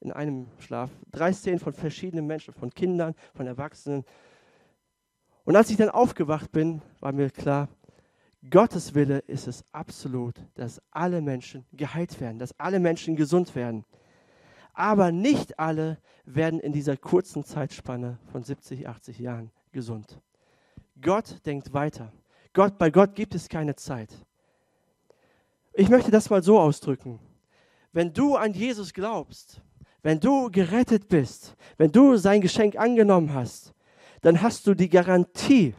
in 0.00 0.12
einem 0.12 0.48
Schlaf. 0.58 0.90
Drei 1.10 1.32
Szenen 1.32 1.58
von 1.58 1.72
verschiedenen 1.72 2.26
Menschen, 2.26 2.54
von 2.54 2.70
Kindern, 2.72 3.14
von 3.34 3.46
Erwachsenen. 3.46 4.04
Und 5.44 5.56
als 5.56 5.70
ich 5.70 5.76
dann 5.76 5.88
aufgewacht 5.88 6.52
bin, 6.52 6.82
war 7.00 7.12
mir 7.12 7.30
klar, 7.30 7.68
Gottes 8.50 8.94
Wille 8.94 9.18
ist 9.20 9.48
es 9.48 9.64
absolut, 9.72 10.34
dass 10.54 10.80
alle 10.90 11.20
Menschen 11.20 11.64
geheilt 11.72 12.20
werden, 12.20 12.38
dass 12.38 12.58
alle 12.60 12.78
Menschen 12.78 13.16
gesund 13.16 13.54
werden. 13.54 13.84
Aber 14.72 15.10
nicht 15.10 15.58
alle 15.58 15.98
werden 16.24 16.60
in 16.60 16.72
dieser 16.72 16.96
kurzen 16.96 17.44
Zeitspanne 17.44 18.18
von 18.30 18.44
70, 18.44 18.88
80 18.88 19.18
Jahren 19.18 19.50
gesund. 19.72 20.20
Gott 21.00 21.44
denkt 21.46 21.72
weiter. 21.72 22.12
Gott, 22.52 22.78
bei 22.78 22.90
Gott 22.90 23.14
gibt 23.14 23.34
es 23.34 23.48
keine 23.48 23.74
Zeit. 23.74 24.10
Ich 25.72 25.88
möchte 25.88 26.10
das 26.10 26.30
mal 26.30 26.42
so 26.42 26.58
ausdrücken. 26.58 27.18
Wenn 27.92 28.12
du 28.12 28.36
an 28.36 28.52
Jesus 28.52 28.92
glaubst, 28.92 29.60
wenn 30.06 30.20
du 30.20 30.48
gerettet 30.52 31.08
bist, 31.08 31.56
wenn 31.78 31.90
du 31.90 32.16
sein 32.16 32.40
Geschenk 32.40 32.76
angenommen 32.76 33.34
hast, 33.34 33.74
dann 34.20 34.40
hast 34.40 34.64
du 34.68 34.72
die 34.72 34.88
Garantie, 34.88 35.74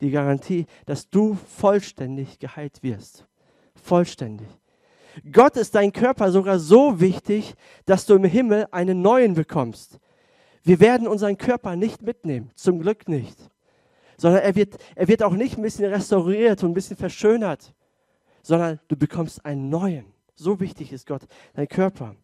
die 0.00 0.10
Garantie, 0.10 0.66
dass 0.86 1.08
du 1.08 1.34
vollständig 1.34 2.40
geheilt 2.40 2.82
wirst. 2.82 3.24
Vollständig. 3.76 4.48
Gott 5.30 5.56
ist 5.56 5.72
dein 5.76 5.92
Körper 5.92 6.32
sogar 6.32 6.58
so 6.58 6.98
wichtig, 6.98 7.54
dass 7.86 8.06
du 8.06 8.16
im 8.16 8.24
Himmel 8.24 8.66
einen 8.72 9.02
neuen 9.02 9.34
bekommst. 9.34 10.00
Wir 10.64 10.80
werden 10.80 11.06
unseren 11.06 11.38
Körper 11.38 11.76
nicht 11.76 12.02
mitnehmen, 12.02 12.50
zum 12.56 12.80
Glück 12.80 13.06
nicht, 13.06 13.38
sondern 14.16 14.42
er 14.42 14.56
wird, 14.56 14.78
er 14.96 15.06
wird 15.06 15.22
auch 15.22 15.34
nicht 15.34 15.58
ein 15.58 15.62
bisschen 15.62 15.92
restauriert 15.92 16.64
und 16.64 16.72
ein 16.72 16.74
bisschen 16.74 16.96
verschönert, 16.96 17.72
sondern 18.42 18.80
du 18.88 18.96
bekommst 18.96 19.46
einen 19.46 19.68
neuen. 19.68 20.06
So 20.34 20.58
wichtig 20.58 20.92
ist 20.92 21.06
Gott, 21.06 21.22
dein 21.52 21.68
Körper. 21.68 22.16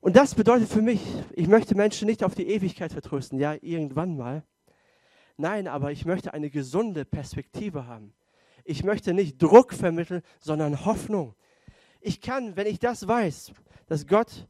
Und 0.00 0.16
das 0.16 0.34
bedeutet 0.34 0.68
für 0.68 0.82
mich, 0.82 1.00
ich 1.32 1.48
möchte 1.48 1.74
Menschen 1.74 2.06
nicht 2.06 2.22
auf 2.22 2.34
die 2.34 2.48
Ewigkeit 2.48 2.92
vertrösten, 2.92 3.38
ja, 3.38 3.56
irgendwann 3.60 4.16
mal. 4.16 4.44
Nein, 5.36 5.68
aber 5.68 5.92
ich 5.92 6.04
möchte 6.04 6.32
eine 6.32 6.50
gesunde 6.50 7.04
Perspektive 7.04 7.86
haben. 7.86 8.14
Ich 8.64 8.84
möchte 8.84 9.14
nicht 9.14 9.42
Druck 9.42 9.72
vermitteln, 9.72 10.22
sondern 10.38 10.84
Hoffnung. 10.84 11.34
Ich 12.00 12.20
kann, 12.20 12.56
wenn 12.56 12.66
ich 12.66 12.78
das 12.78 13.06
weiß, 13.06 13.52
dass 13.86 14.06
Gott 14.06 14.48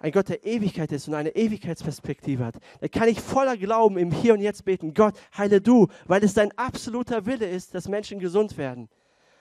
ein 0.00 0.12
Gott 0.12 0.28
der 0.28 0.44
Ewigkeit 0.44 0.92
ist 0.92 1.08
und 1.08 1.14
eine 1.14 1.34
Ewigkeitsperspektive 1.34 2.44
hat, 2.44 2.56
dann 2.80 2.90
kann 2.90 3.08
ich 3.08 3.20
voller 3.20 3.56
Glauben 3.56 3.98
im 3.98 4.12
Hier 4.12 4.34
und 4.34 4.40
Jetzt 4.40 4.64
beten, 4.64 4.94
Gott, 4.94 5.14
heile 5.36 5.60
du, 5.60 5.88
weil 6.06 6.22
es 6.22 6.34
dein 6.34 6.56
absoluter 6.56 7.26
Wille 7.26 7.48
ist, 7.48 7.74
dass 7.74 7.88
Menschen 7.88 8.20
gesund 8.20 8.56
werden. 8.56 8.88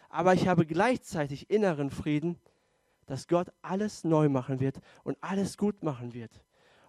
Aber 0.09 0.33
ich 0.33 0.47
habe 0.47 0.65
gleichzeitig 0.65 1.49
inneren 1.49 1.91
Frieden, 1.91 2.39
dass 3.07 3.27
Gott 3.27 3.51
alles 3.61 4.03
neu 4.03 4.29
machen 4.29 4.59
wird 4.59 4.79
und 5.03 5.17
alles 5.21 5.57
gut 5.57 5.81
machen 5.81 6.13
wird. 6.13 6.31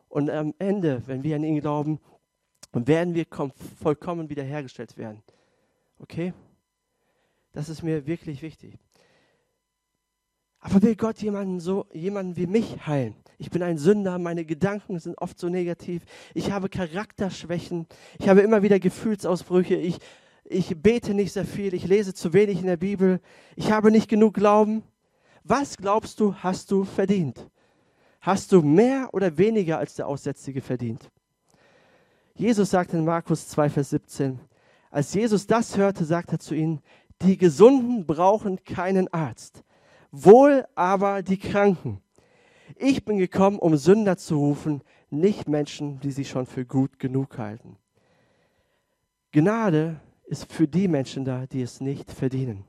Und 0.09 0.31
am 0.31 0.54
Ende, 0.59 1.02
wenn 1.07 1.22
wir 1.22 1.37
an 1.37 1.44
ihn 1.44 1.61
glauben, 1.61 2.00
werden 2.72 3.14
wir 3.14 3.26
vollkommen 3.81 4.28
wiederhergestellt 4.28 4.96
werden. 4.98 5.22
Okay? 5.98 6.35
Das 7.52 7.68
ist 7.68 7.83
mir 7.83 8.07
wirklich 8.07 8.42
wichtig. 8.42 8.78
Aber 10.61 10.83
will 10.83 10.96
Gott 10.96 11.18
jemanden 11.22 11.61
so, 11.61 11.87
jemanden 11.92 12.37
wie 12.37 12.46
mich 12.46 12.87
heilen? 12.87 13.14
Ich 13.38 13.50
bin 13.50 13.62
ein 13.62 13.78
Sünder, 13.78 14.18
meine 14.18 14.44
Gedanken 14.44 14.98
sind 14.98 15.16
oft 15.18 15.38
so 15.38 15.48
negativ. 15.48 16.02
Ich 16.35 16.50
habe 16.50 16.68
Charakterschwächen. 16.68 17.87
Ich 18.18 18.28
habe 18.28 18.40
immer 18.40 18.62
wieder 18.62 18.81
Gefühlsausbrüche. 18.81 19.76
Ich, 19.76 19.98
ich 20.44 20.76
bete 20.76 21.14
nicht 21.14 21.33
sehr 21.33 21.44
viel. 21.44 21.74
Ich 21.74 21.87
lese 21.87 22.14
zu 22.14 22.33
wenig 22.33 22.59
in 22.59 22.66
der 22.66 22.76
Bibel. 22.76 23.20
Ich 23.54 23.70
habe 23.70 23.92
nicht 23.92 24.09
genug 24.09 24.35
Glauben. 24.35 24.83
Was 25.48 25.78
glaubst 25.78 26.20
du, 26.20 26.34
hast 26.34 26.70
du 26.70 26.84
verdient? 26.84 27.48
Hast 28.20 28.52
du 28.52 28.61
mehr 28.61 29.08
oder 29.14 29.38
weniger 29.38 29.78
als 29.78 29.94
der 29.94 30.06
Aussätzige 30.06 30.61
verdient? 30.61 31.11
Jesus 32.34 32.68
sagt 32.68 32.92
in 32.92 33.06
Markus 33.06 33.48
2, 33.48 33.70
Vers 33.70 33.90
17, 33.90 34.38
als 34.90 35.14
Jesus 35.14 35.46
das 35.46 35.78
hörte, 35.78 36.04
sagte 36.04 36.32
er 36.32 36.38
zu 36.38 36.54
ihnen, 36.54 36.82
die 37.22 37.38
Gesunden 37.38 38.04
brauchen 38.04 38.62
keinen 38.62 39.11
Arzt, 39.11 39.64
wohl 40.11 40.66
aber 40.74 41.22
die 41.22 41.38
Kranken. 41.38 42.02
Ich 42.76 43.06
bin 43.06 43.16
gekommen, 43.16 43.58
um 43.58 43.74
Sünder 43.78 44.18
zu 44.18 44.37
rufen, 44.37 44.82
nicht 45.08 45.48
Menschen, 45.48 45.98
die 46.00 46.11
sich 46.11 46.28
schon 46.28 46.44
für 46.44 46.66
gut 46.66 46.98
genug 46.98 47.38
halten. 47.38 47.78
Gnade 49.32 49.98
ist 50.26 50.52
für 50.52 50.68
die 50.68 50.88
Menschen 50.88 51.24
da, 51.24 51.46
die 51.46 51.62
es 51.62 51.80
nicht 51.80 52.12
verdienen. 52.12 52.66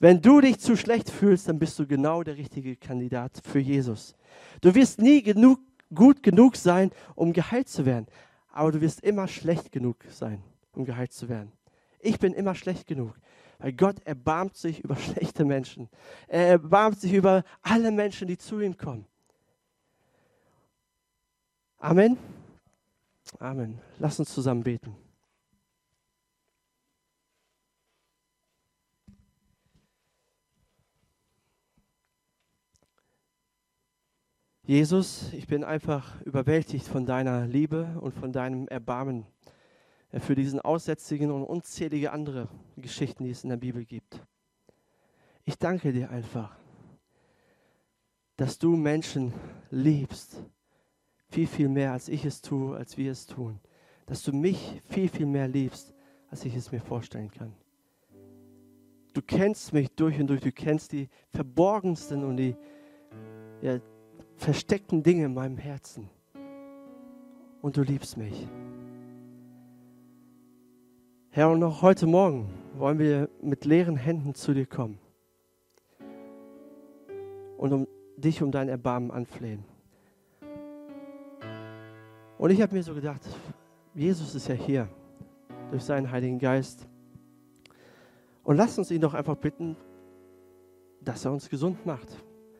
Wenn 0.00 0.20
du 0.20 0.40
dich 0.40 0.58
zu 0.58 0.76
schlecht 0.76 1.10
fühlst, 1.10 1.48
dann 1.48 1.58
bist 1.58 1.78
du 1.78 1.86
genau 1.86 2.22
der 2.22 2.36
richtige 2.36 2.76
Kandidat 2.76 3.40
für 3.44 3.58
Jesus. 3.58 4.14
Du 4.60 4.74
wirst 4.74 5.00
nie 5.00 5.22
genug, 5.22 5.60
gut 5.92 6.22
genug 6.22 6.56
sein, 6.56 6.90
um 7.14 7.32
geheilt 7.32 7.68
zu 7.68 7.84
werden, 7.84 8.06
aber 8.52 8.72
du 8.72 8.80
wirst 8.80 9.00
immer 9.00 9.26
schlecht 9.26 9.72
genug 9.72 10.04
sein, 10.10 10.42
um 10.72 10.84
geheilt 10.84 11.12
zu 11.12 11.28
werden. 11.28 11.52
Ich 12.00 12.18
bin 12.18 12.32
immer 12.32 12.54
schlecht 12.54 12.86
genug. 12.86 13.14
Weil 13.58 13.72
Gott 13.72 14.00
erbarmt 14.04 14.56
sich 14.56 14.80
über 14.84 14.96
schlechte 14.96 15.44
Menschen. 15.44 15.88
Er 16.28 16.46
erbarmt 16.46 17.00
sich 17.00 17.12
über 17.12 17.44
alle 17.62 17.90
Menschen, 17.90 18.28
die 18.28 18.38
zu 18.38 18.60
ihm 18.60 18.76
kommen. 18.76 19.06
Amen. 21.78 22.16
Amen. 23.38 23.80
Lass 23.98 24.18
uns 24.18 24.32
zusammen 24.32 24.62
beten. 24.62 24.96
Jesus, 34.68 35.32
ich 35.32 35.46
bin 35.46 35.64
einfach 35.64 36.20
überwältigt 36.26 36.86
von 36.86 37.06
deiner 37.06 37.46
Liebe 37.46 37.96
und 38.02 38.12
von 38.12 38.34
deinem 38.34 38.68
Erbarmen 38.68 39.24
für 40.12 40.34
diesen 40.34 40.60
Aussätzigen 40.60 41.30
und 41.30 41.42
unzählige 41.42 42.12
andere 42.12 42.50
Geschichten, 42.76 43.24
die 43.24 43.30
es 43.30 43.44
in 43.44 43.48
der 43.48 43.56
Bibel 43.56 43.86
gibt. 43.86 44.22
Ich 45.46 45.56
danke 45.56 45.90
dir 45.90 46.10
einfach, 46.10 46.54
dass 48.36 48.58
du 48.58 48.76
Menschen 48.76 49.32
liebst, 49.70 50.44
viel, 51.30 51.46
viel 51.46 51.70
mehr, 51.70 51.92
als 51.92 52.10
ich 52.10 52.26
es 52.26 52.42
tue, 52.42 52.76
als 52.76 52.98
wir 52.98 53.10
es 53.10 53.24
tun. 53.24 53.60
Dass 54.04 54.22
du 54.22 54.34
mich 54.34 54.82
viel, 54.90 55.08
viel 55.08 55.24
mehr 55.24 55.48
liebst, 55.48 55.94
als 56.28 56.44
ich 56.44 56.54
es 56.54 56.70
mir 56.72 56.82
vorstellen 56.82 57.30
kann. 57.30 57.54
Du 59.14 59.22
kennst 59.22 59.72
mich 59.72 59.88
durch 59.92 60.20
und 60.20 60.26
durch, 60.26 60.42
du 60.42 60.52
kennst 60.52 60.92
die 60.92 61.08
verborgensten 61.30 62.22
und 62.22 62.36
die 62.36 62.54
ja, 63.62 63.80
versteckten 64.38 65.02
Dinge 65.02 65.26
in 65.26 65.34
meinem 65.34 65.58
Herzen. 65.58 66.08
Und 67.60 67.76
du 67.76 67.82
liebst 67.82 68.16
mich. 68.16 68.48
Herr, 71.30 71.50
und 71.50 71.58
noch 71.58 71.82
heute 71.82 72.06
Morgen 72.06 72.48
wollen 72.74 72.98
wir 72.98 73.28
mit 73.42 73.64
leeren 73.64 73.96
Händen 73.96 74.34
zu 74.34 74.54
dir 74.54 74.66
kommen 74.66 74.98
und 77.58 77.72
um 77.72 77.86
dich 78.16 78.42
um 78.42 78.50
dein 78.50 78.68
Erbarmen 78.68 79.10
anflehen. 79.10 79.64
Und 82.38 82.50
ich 82.50 82.62
habe 82.62 82.74
mir 82.74 82.82
so 82.82 82.94
gedacht, 82.94 83.22
Jesus 83.94 84.34
ist 84.34 84.48
ja 84.48 84.54
hier 84.54 84.88
durch 85.70 85.82
seinen 85.82 86.10
Heiligen 86.10 86.38
Geist. 86.38 86.88
Und 88.44 88.56
lass 88.56 88.78
uns 88.78 88.90
ihn 88.90 89.00
doch 89.00 89.14
einfach 89.14 89.36
bitten, 89.36 89.76
dass 91.00 91.24
er 91.24 91.32
uns 91.32 91.48
gesund 91.50 91.84
macht. 91.84 92.08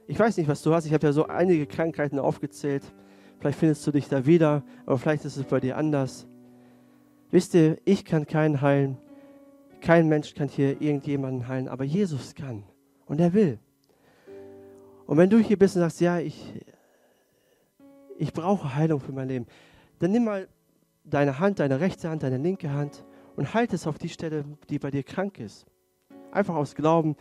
Ich 0.08 0.18
weiß 0.18 0.38
nicht, 0.38 0.48
was 0.48 0.62
du 0.62 0.72
hast. 0.74 0.86
Ich 0.86 0.94
habe 0.94 1.06
ja 1.06 1.12
so 1.12 1.26
einige 1.26 1.66
Krankheiten 1.66 2.18
aufgezählt. 2.18 2.82
Vielleicht 3.38 3.58
findest 3.58 3.86
du 3.86 3.92
dich 3.92 4.08
da 4.08 4.24
wieder, 4.24 4.64
aber 4.86 4.98
vielleicht 4.98 5.26
ist 5.26 5.36
es 5.36 5.44
bei 5.44 5.60
dir 5.60 5.76
anders. 5.76 6.26
Wisst 7.30 7.54
ihr, 7.54 7.76
ich 7.84 8.06
kann 8.06 8.26
keinen 8.26 8.62
heilen. 8.62 8.96
Kein 9.82 10.08
Mensch 10.08 10.34
kann 10.34 10.48
hier 10.48 10.80
irgendjemanden 10.80 11.46
heilen, 11.46 11.68
aber 11.68 11.84
Jesus 11.84 12.34
kann. 12.34 12.64
Und 13.04 13.20
er 13.20 13.34
will. 13.34 13.58
Und 15.06 15.18
wenn 15.18 15.28
du 15.28 15.38
hier 15.38 15.58
bist 15.58 15.76
und 15.76 15.82
sagst, 15.82 16.00
ja, 16.00 16.18
ich, 16.18 16.54
ich 18.16 18.32
brauche 18.32 18.74
Heilung 18.74 19.00
für 19.00 19.12
mein 19.12 19.28
Leben, 19.28 19.46
dann 19.98 20.10
nimm 20.10 20.24
mal 20.24 20.48
deine 21.04 21.38
Hand, 21.38 21.60
deine 21.60 21.80
rechte 21.80 22.08
Hand, 22.08 22.22
deine 22.22 22.38
linke 22.38 22.72
Hand 22.72 23.04
und 23.36 23.52
halt 23.52 23.74
es 23.74 23.86
auf 23.86 23.98
die 23.98 24.08
Stelle, 24.08 24.46
die 24.70 24.78
bei 24.78 24.90
dir 24.90 25.02
krank 25.02 25.38
ist. 25.38 25.66
Einfach 26.32 26.54
aus 26.54 26.74
Glauben. 26.74 27.14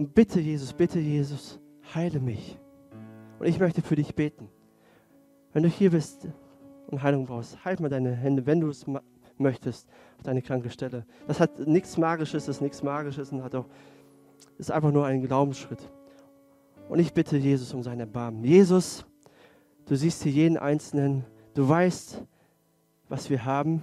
Und 0.00 0.14
bitte, 0.14 0.40
Jesus, 0.40 0.72
bitte, 0.72 0.98
Jesus, 0.98 1.60
heile 1.94 2.20
mich. 2.20 2.58
Und 3.38 3.46
ich 3.46 3.60
möchte 3.60 3.82
für 3.82 3.96
dich 3.96 4.14
beten. 4.14 4.48
Wenn 5.52 5.62
du 5.62 5.68
hier 5.68 5.90
bist 5.90 6.26
und 6.86 7.02
Heilung 7.02 7.26
brauchst, 7.26 7.62
halt 7.66 7.80
mal 7.80 7.90
deine 7.90 8.12
Hände, 8.12 8.46
wenn 8.46 8.60
du 8.60 8.70
es 8.70 8.86
möchtest, 9.36 9.90
auf 10.16 10.22
deine 10.22 10.40
kranke 10.40 10.70
Stelle. 10.70 11.04
Das 11.26 11.38
hat 11.38 11.58
nichts 11.66 11.98
Magisches, 11.98 12.46
das 12.46 12.56
ist 12.56 12.62
nichts 12.62 12.82
Magisches 12.82 13.30
und 13.30 13.42
hat 13.42 13.54
auch, 13.54 13.66
ist 14.56 14.70
einfach 14.70 14.90
nur 14.90 15.04
ein 15.04 15.20
Glaubensschritt. 15.20 15.92
Und 16.88 16.98
ich 16.98 17.12
bitte 17.12 17.36
Jesus 17.36 17.74
um 17.74 17.82
sein 17.82 18.00
Erbarmen. 18.00 18.42
Jesus, 18.42 19.04
du 19.84 19.96
siehst 19.96 20.22
hier 20.22 20.32
jeden 20.32 20.56
Einzelnen, 20.56 21.26
du 21.52 21.68
weißt, 21.68 22.22
was 23.10 23.28
wir 23.28 23.44
haben, 23.44 23.82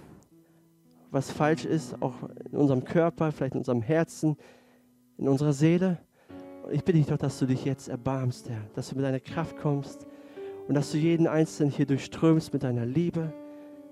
was 1.11 1.29
falsch 1.29 1.65
ist, 1.65 2.01
auch 2.01 2.15
in 2.51 2.57
unserem 2.57 2.85
Körper, 2.85 3.31
vielleicht 3.31 3.53
in 3.53 3.59
unserem 3.59 3.83
Herzen, 3.83 4.35
in 5.19 5.27
unserer 5.27 5.53
Seele. 5.53 5.99
Ich 6.71 6.83
bitte 6.83 6.97
dich 6.97 7.07
doch, 7.07 7.17
dass 7.17 7.39
du 7.39 7.45
dich 7.45 7.65
jetzt 7.65 7.87
erbarmst, 7.87 8.49
Herr, 8.49 8.61
dass 8.73 8.89
du 8.89 8.95
mit 8.95 9.05
deiner 9.05 9.19
Kraft 9.19 9.57
kommst 9.57 10.05
und 10.67 10.75
dass 10.75 10.91
du 10.91 10.97
jeden 10.97 11.27
Einzelnen 11.27 11.71
hier 11.71 11.85
durchströmst 11.85 12.51
mit 12.51 12.63
deiner 12.63 12.85
Liebe, 12.85 13.31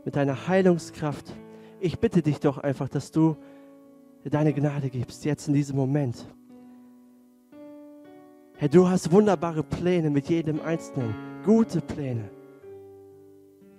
mit 0.03 0.15
deiner 0.15 0.47
Heilungskraft. 0.47 1.34
Ich 1.80 1.99
bitte 1.99 2.21
dich 2.21 2.39
doch 2.39 2.57
einfach, 2.57 2.89
dass 2.89 3.11
du 3.11 3.38
deine 4.23 4.53
Gnade 4.53 4.89
gibst, 4.89 5.23
jetzt 5.23 5.47
in 5.47 5.53
diesem 5.53 5.78
Moment. 5.78 6.26
Herr, 8.57 8.69
du 8.69 8.88
hast 8.88 9.11
wunderbare 9.11 9.63
Pläne 9.63 10.09
mit 10.09 10.30
jedem 10.30 10.59
Einzelnen, 10.61 11.13
gute 11.45 11.82
Pläne. 11.82 12.30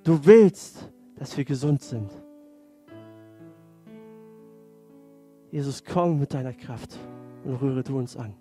Du 0.05 0.25
willst, 0.25 0.91
dass 1.17 1.37
wir 1.37 1.45
gesund 1.45 1.83
sind. 1.83 2.11
Jesus, 5.51 5.83
komm 5.83 6.21
mit 6.21 6.33
deiner 6.33 6.53
Kraft 6.53 6.99
und 7.45 7.57
rühre 7.57 7.83
du 7.83 7.99
uns 7.99 8.17
an. 8.17 8.35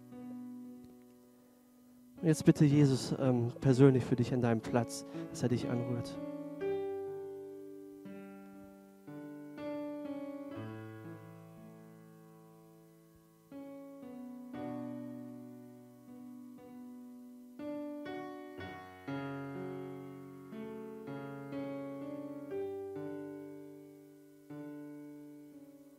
Und 2.26 2.30
jetzt 2.30 2.44
bitte 2.44 2.66
Jesus 2.66 3.14
ähm, 3.20 3.52
persönlich 3.62 4.04
für 4.04 4.16
dich 4.16 4.34
an 4.34 4.42
deinem 4.42 4.60
Platz, 4.60 5.06
dass 5.30 5.44
er 5.44 5.50
dich 5.50 5.70
anrührt. 5.70 6.10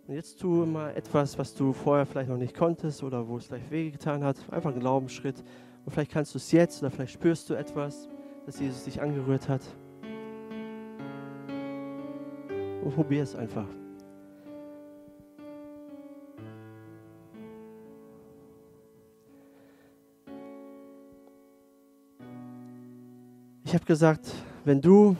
Jetzt 0.09 0.41
tu 0.41 0.49
mal 0.67 0.91
etwas, 0.97 1.39
was 1.39 1.55
du 1.55 1.73
vorher 1.73 2.05
vielleicht 2.05 2.31
noch 2.31 2.37
nicht 2.37 2.57
konntest 2.57 3.05
oder 3.05 3.29
wo 3.29 3.37
es 3.37 3.47
vielleicht 3.47 3.71
wehgetan 3.71 4.25
hat. 4.25 4.39
Einfach 4.51 4.73
einen 4.73 4.81
Glaubensschritt. 4.81 5.37
Und 5.87 5.93
vielleicht 5.93 6.11
kannst 6.11 6.35
du 6.35 6.39
es 6.39 6.51
jetzt 6.51 6.83
oder 6.83 6.91
vielleicht 6.91 7.13
spürst 7.13 7.49
du 7.49 7.55
etwas, 7.55 8.09
dass 8.45 8.59
Jesus 8.59 8.85
dich 8.85 9.01
angerührt 9.01 9.49
hat. 9.49 9.63
Und 12.83 12.93
probier 12.93 13.23
es 13.23 13.37
einfach. 13.37 13.67
Ich 23.65 23.75
habe 23.75 23.85
gesagt, 23.85 24.27
wenn 24.65 24.81
du 24.81 25.17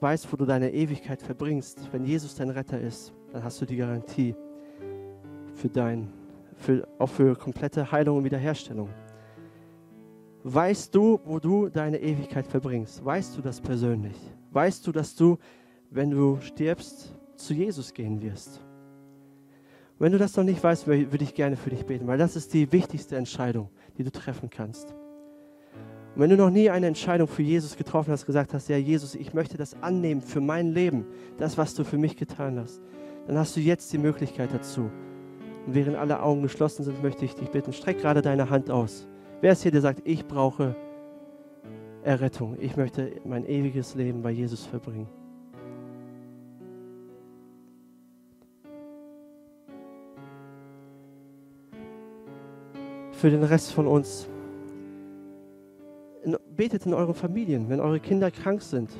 weißt, 0.00 0.32
wo 0.32 0.36
du 0.36 0.46
deine 0.46 0.72
Ewigkeit 0.72 1.22
verbringst, 1.22 1.92
wenn 1.92 2.04
Jesus 2.04 2.34
dein 2.34 2.50
Retter 2.50 2.80
ist, 2.80 3.12
dann 3.32 3.44
hast 3.44 3.60
du 3.60 3.66
die 3.66 3.76
Garantie 3.76 4.34
für 5.54 5.68
dein, 5.68 6.12
für, 6.56 6.88
auch 6.98 7.08
für 7.08 7.36
komplette 7.36 7.90
Heilung 7.92 8.18
und 8.18 8.24
Wiederherstellung. 8.24 8.88
Weißt 10.42 10.94
du, 10.94 11.20
wo 11.24 11.38
du 11.38 11.68
deine 11.68 12.00
Ewigkeit 12.00 12.46
verbringst? 12.46 13.04
Weißt 13.04 13.36
du 13.36 13.42
das 13.42 13.60
persönlich? 13.60 14.16
Weißt 14.52 14.86
du, 14.86 14.92
dass 14.92 15.14
du, 15.14 15.38
wenn 15.90 16.10
du 16.10 16.38
stirbst, 16.40 17.14
zu 17.36 17.52
Jesus 17.52 17.92
gehen 17.92 18.22
wirst? 18.22 18.60
Wenn 19.98 20.12
du 20.12 20.18
das 20.18 20.34
noch 20.36 20.44
nicht 20.44 20.64
weißt, 20.64 20.86
würde 20.86 21.24
ich 21.24 21.34
gerne 21.34 21.56
für 21.56 21.68
dich 21.68 21.84
beten, 21.84 22.06
weil 22.06 22.16
das 22.16 22.36
ist 22.36 22.54
die 22.54 22.72
wichtigste 22.72 23.16
Entscheidung, 23.16 23.68
die 23.98 24.02
du 24.02 24.10
treffen 24.10 24.48
kannst. 24.48 24.94
Und 26.14 26.22
wenn 26.22 26.30
du 26.30 26.38
noch 26.38 26.48
nie 26.48 26.70
eine 26.70 26.86
Entscheidung 26.86 27.28
für 27.28 27.42
Jesus 27.42 27.76
getroffen 27.76 28.10
hast, 28.10 28.24
gesagt 28.24 28.54
hast, 28.54 28.70
ja 28.70 28.78
Jesus, 28.78 29.14
ich 29.14 29.34
möchte 29.34 29.58
das 29.58 29.74
annehmen 29.82 30.22
für 30.22 30.40
mein 30.40 30.72
Leben, 30.72 31.04
das, 31.36 31.58
was 31.58 31.74
du 31.74 31.84
für 31.84 31.98
mich 31.98 32.16
getan 32.16 32.58
hast, 32.58 32.80
dann 33.26 33.36
hast 33.36 33.54
du 33.56 33.60
jetzt 33.60 33.92
die 33.92 33.98
Möglichkeit 33.98 34.54
dazu. 34.54 34.90
Und 35.66 35.74
während 35.74 35.96
alle 35.96 36.22
Augen 36.22 36.40
geschlossen 36.40 36.82
sind, 36.82 37.02
möchte 37.02 37.26
ich 37.26 37.34
dich 37.34 37.50
bitten, 37.50 37.74
streck 37.74 37.98
gerade 37.98 38.22
deine 38.22 38.48
Hand 38.48 38.70
aus. 38.70 39.06
Wer 39.40 39.52
ist 39.52 39.62
hier, 39.62 39.72
der 39.72 39.80
sagt, 39.80 40.02
ich 40.04 40.26
brauche 40.26 40.76
Errettung, 42.02 42.56
ich 42.60 42.76
möchte 42.76 43.12
mein 43.24 43.46
ewiges 43.46 43.94
Leben 43.94 44.20
bei 44.20 44.30
Jesus 44.30 44.66
verbringen? 44.66 45.06
Für 53.12 53.30
den 53.30 53.42
Rest 53.42 53.72
von 53.72 53.86
uns 53.86 54.28
betet 56.56 56.84
in 56.84 56.92
euren 56.92 57.14
Familien, 57.14 57.70
wenn 57.70 57.80
eure 57.80 58.00
Kinder 58.00 58.30
krank 58.30 58.60
sind. 58.60 58.90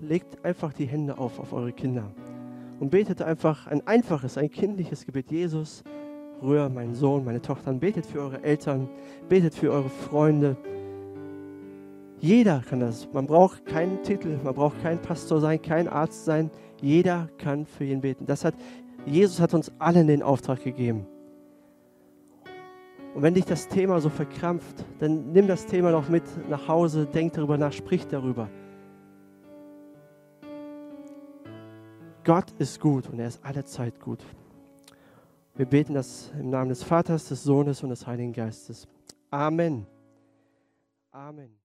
Legt 0.00 0.44
einfach 0.44 0.74
die 0.74 0.84
Hände 0.84 1.16
auf 1.16 1.40
auf 1.40 1.54
eure 1.54 1.72
Kinder 1.72 2.12
und 2.80 2.90
betet 2.90 3.22
einfach 3.22 3.66
ein 3.66 3.86
einfaches, 3.86 4.36
ein 4.36 4.50
kindliches 4.50 5.06
Gebet. 5.06 5.30
Jesus, 5.30 5.82
rühr 6.42 6.68
meinen 6.68 6.94
Sohn, 6.94 7.24
meine 7.24 7.42
Tochter. 7.42 7.72
Betet 7.72 8.06
für 8.06 8.20
eure 8.20 8.42
Eltern, 8.42 8.88
betet 9.28 9.54
für 9.54 9.70
eure 9.72 9.88
Freunde. 9.88 10.56
Jeder 12.18 12.62
kann 12.68 12.80
das. 12.80 13.08
Man 13.12 13.26
braucht 13.26 13.66
keinen 13.66 14.02
Titel, 14.02 14.38
man 14.42 14.54
braucht 14.54 14.80
kein 14.82 15.00
Pastor 15.00 15.40
sein, 15.40 15.60
kein 15.60 15.88
Arzt 15.88 16.24
sein. 16.24 16.50
Jeder 16.80 17.28
kann 17.38 17.66
für 17.66 17.84
ihn 17.84 18.00
beten. 18.00 18.26
Das 18.26 18.44
hat 18.44 18.54
Jesus 19.06 19.38
hat 19.40 19.54
uns 19.54 19.70
allen 19.78 20.08
den 20.08 20.22
Auftrag 20.22 20.64
gegeben. 20.64 21.06
Und 23.14 23.22
wenn 23.22 23.34
dich 23.34 23.44
das 23.44 23.68
Thema 23.68 24.00
so 24.00 24.10
verkrampft, 24.10 24.84
dann 24.98 25.32
nimm 25.32 25.46
das 25.46 25.64
Thema 25.64 25.90
noch 25.90 26.08
mit 26.08 26.24
nach 26.50 26.68
Hause, 26.68 27.06
denk 27.06 27.32
darüber 27.32 27.56
nach, 27.56 27.72
sprich 27.72 28.06
darüber. 28.08 28.48
Gott 32.24 32.50
ist 32.58 32.80
gut 32.80 33.08
und 33.08 33.20
er 33.20 33.28
ist 33.28 33.42
alle 33.44 33.64
Zeit 33.64 34.00
gut. 34.00 34.18
Wir 35.56 35.64
beten 35.64 35.94
das 35.94 36.30
im 36.38 36.50
Namen 36.50 36.68
des 36.68 36.82
Vaters, 36.82 37.28
des 37.28 37.42
Sohnes 37.42 37.82
und 37.82 37.88
des 37.88 38.06
Heiligen 38.06 38.32
Geistes. 38.32 38.86
Amen. 39.30 39.86
Amen. 41.10 41.56